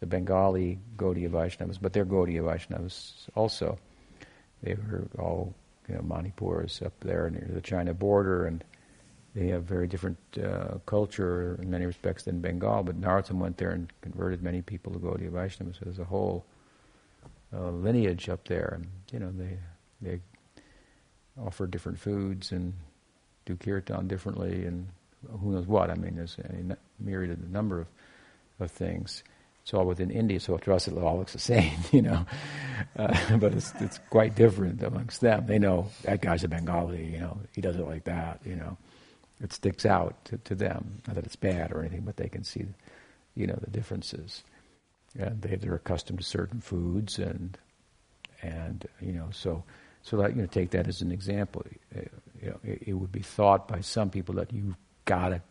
[0.01, 3.79] the Bengali Gaudiya Vaishnavas, but they're Gaudiya Vaishnavas also.
[4.63, 5.55] They were all
[5.89, 8.63] you know, up there near the China border, and
[9.35, 12.83] they have very different uh, culture in many respects than Bengal.
[12.83, 16.45] But Narottam went there and converted many people to Gaudiya Vaishnavas as a whole
[17.53, 19.59] uh, lineage up there, and you know they
[20.01, 20.21] they
[21.45, 22.75] offer different foods and
[23.47, 24.89] do kirtan differently, and
[25.41, 25.91] who knows what.
[25.91, 27.87] I mean, there's a myriad number of
[28.61, 29.23] of things.
[29.63, 32.27] It's all within India, so to us it all looks the same, you know.
[32.97, 35.47] Uh, but it's it's quite different amongst them.
[35.47, 37.39] They know that guy's a Bengali, you know.
[37.53, 38.77] He does it like that, you know.
[39.41, 41.03] It sticks out to, to them.
[41.07, 42.67] Not that it's bad or anything, but they can see,
[43.37, 44.43] you know, the differences
[45.17, 47.59] and they, they're accustomed to certain foods, and
[48.43, 49.65] and you know, so
[50.03, 51.65] so that you know, take that as an example.
[51.97, 52.01] Uh,
[52.43, 55.43] you know, it, it, would be thought by some people that you've got to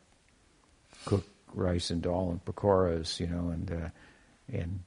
[1.05, 3.89] cook rice and dal and pakoras, you know, and uh,
[4.51, 4.79] and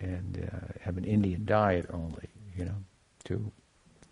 [0.00, 2.76] and uh, have an Indian diet only, you know,
[3.24, 3.50] to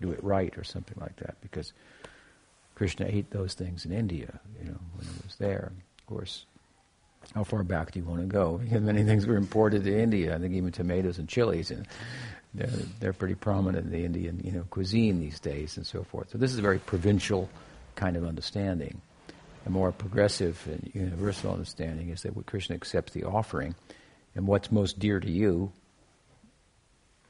[0.00, 1.72] do it right or something like that, because
[2.74, 5.72] Krishna ate those things in India, you know, when he was there.
[5.98, 6.46] Of course,
[7.34, 8.58] how far back do you want to go?
[8.58, 10.34] Because many things were imported to India.
[10.34, 11.86] I think even tomatoes and chilies, and
[12.54, 12.68] they're,
[13.00, 16.30] they're pretty prominent in the Indian, you know, cuisine these days, and so forth.
[16.30, 17.48] So this is a very provincial
[17.94, 19.00] kind of understanding.
[19.64, 23.74] A more progressive and universal understanding is that Krishna accepts the offering,
[24.34, 25.72] and what's most dear to you,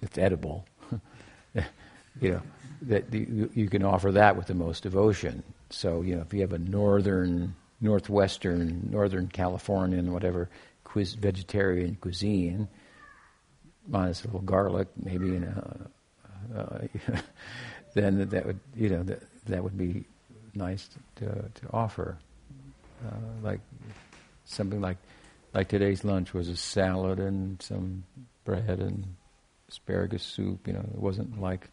[0.00, 0.64] it's edible.
[1.54, 2.42] you know
[2.82, 5.42] that you, you can offer that with the most devotion.
[5.70, 10.48] So you know if you have a northern northwestern, northern Californian, whatever,
[10.84, 12.68] quiz, vegetarian cuisine,
[13.86, 16.78] minus a little garlic, maybe, in a, uh,
[17.94, 20.04] then that would, you know, that, that would be
[20.54, 22.18] nice to, to offer.
[23.04, 23.60] Uh, like
[24.44, 24.98] something like,
[25.54, 28.04] like today's lunch was a salad and some
[28.44, 29.04] bread and
[29.68, 30.66] asparagus soup.
[30.66, 31.68] You know, it wasn't like,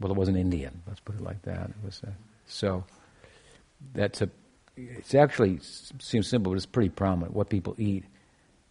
[0.00, 0.82] well, it wasn't Indian.
[0.86, 1.70] Let's put it like that.
[1.70, 2.12] It was a,
[2.46, 2.84] so.
[3.92, 4.30] That's a
[4.76, 5.58] it's actually
[5.98, 7.34] seems simple, but it's pretty prominent.
[7.34, 8.04] What people eat.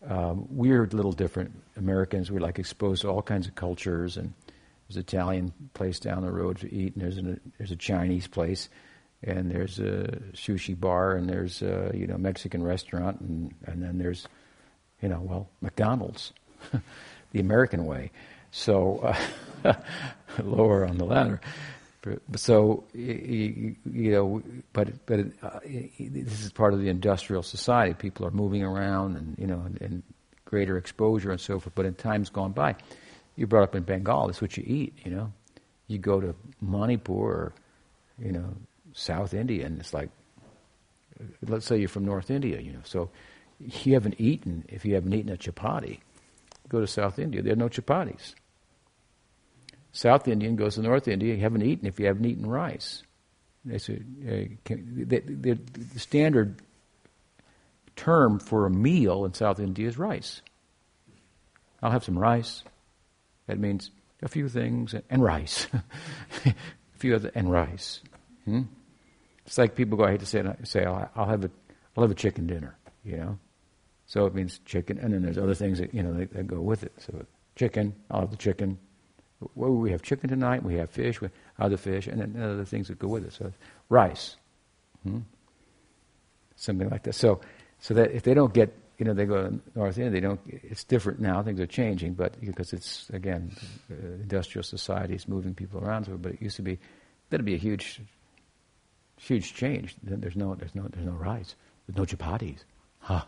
[0.07, 0.48] Um,
[0.94, 1.52] a little different.
[1.77, 4.34] Americans, we're like exposed to all kinds of cultures, and
[4.88, 8.27] there's an Italian place down the road to eat, and there's a there's a Chinese
[8.27, 8.69] place,
[9.23, 13.98] and there's a sushi bar, and there's a you know Mexican restaurant, and and then
[13.98, 14.27] there's
[15.02, 16.34] you know well McDonald's,
[17.32, 18.11] the American way.
[18.52, 18.99] So
[19.64, 19.73] uh,
[20.44, 21.41] lower on the ladder.
[22.36, 25.60] So you, know, but but uh,
[25.99, 27.95] this is part of the industrial society.
[27.95, 30.03] People are moving around, and you know, and, and,
[30.45, 31.73] greater exposure and so forth.
[31.73, 32.76] But in times gone by,
[33.36, 34.27] you're brought up in Bengal.
[34.27, 34.94] That's what you eat.
[35.03, 35.34] You know,
[35.88, 37.53] you go to Manipur or
[38.19, 38.56] you know
[38.94, 40.10] South India, and it's like,
[41.48, 42.61] let's say you're from North India.
[42.61, 43.10] You know, so
[43.60, 45.99] you haven't eaten if you haven't eaten a chapati.
[46.69, 47.41] Go to South India.
[47.41, 48.36] There are no chapatis.
[49.96, 53.02] South Indian goes to North India, you haven't eaten if you haven't eaten rice.
[53.66, 53.94] It's a,
[54.28, 56.62] a, the, the, the standard
[57.96, 60.42] term for a meal in South India is rice.
[61.82, 62.64] I'll have some rice.
[63.48, 63.90] That means
[64.22, 65.68] a few things and rice.
[66.46, 66.54] a
[66.98, 68.02] few other and rice.
[68.44, 68.64] Hmm?
[69.46, 70.04] It's like people go.
[70.04, 70.68] I hate to say it.
[70.68, 71.52] Say I'll, I'll have a,
[71.96, 73.40] I'll have a chicken dinner, you know.
[74.08, 76.60] So it means chicken, and then there's other things that you know that, that go
[76.60, 76.92] with it.
[76.98, 78.78] So chicken, I'll have the chicken.
[79.56, 80.64] Well, we have chicken tonight.
[80.64, 81.22] We have fish.
[81.22, 81.30] We
[81.60, 83.34] other fish, and then other things that go with it.
[83.34, 83.52] So
[83.90, 84.38] rice,
[85.03, 85.20] hmm?
[86.56, 87.14] something like that.
[87.14, 87.41] So,
[87.80, 90.40] so that if they don't get, you know, they go to North India, they don't.
[90.48, 91.44] It's different now.
[91.44, 93.56] Things are changing, but because it's again,
[93.91, 96.07] uh, industrial society is moving people around.
[96.22, 96.80] But it used to be
[97.30, 98.02] that'd be a huge,
[99.18, 99.95] huge change.
[100.03, 101.56] Then there's no, there's no, there's no rice.
[101.88, 102.60] There's no chapatis.
[102.99, 103.24] Huh.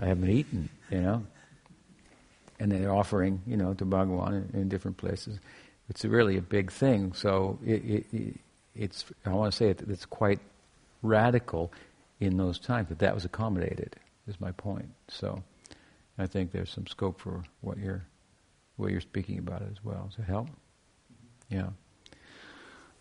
[0.00, 1.26] I haven't eaten, you know.
[2.58, 5.38] And they're offering, you know, to Bhagwan in, in different places.
[5.88, 7.12] It's really a big thing.
[7.12, 8.40] So it, it,
[8.74, 10.40] it's, I want to say it, it's quite
[11.02, 11.72] radical
[12.18, 13.96] in those times, but that was accommodated,
[14.26, 14.88] is my point.
[15.08, 15.42] So
[16.18, 18.04] I think there's some scope for what you're,
[18.76, 20.08] what you're speaking about as well.
[20.10, 20.48] Does it help?
[21.50, 21.68] Yeah.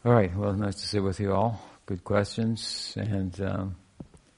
[0.03, 0.35] All right.
[0.35, 1.61] Well, nice to sit with you all.
[1.85, 2.93] Good questions.
[2.95, 3.75] And um,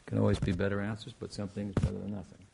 [0.06, 2.47] can always be better answers, but something's better than nothing.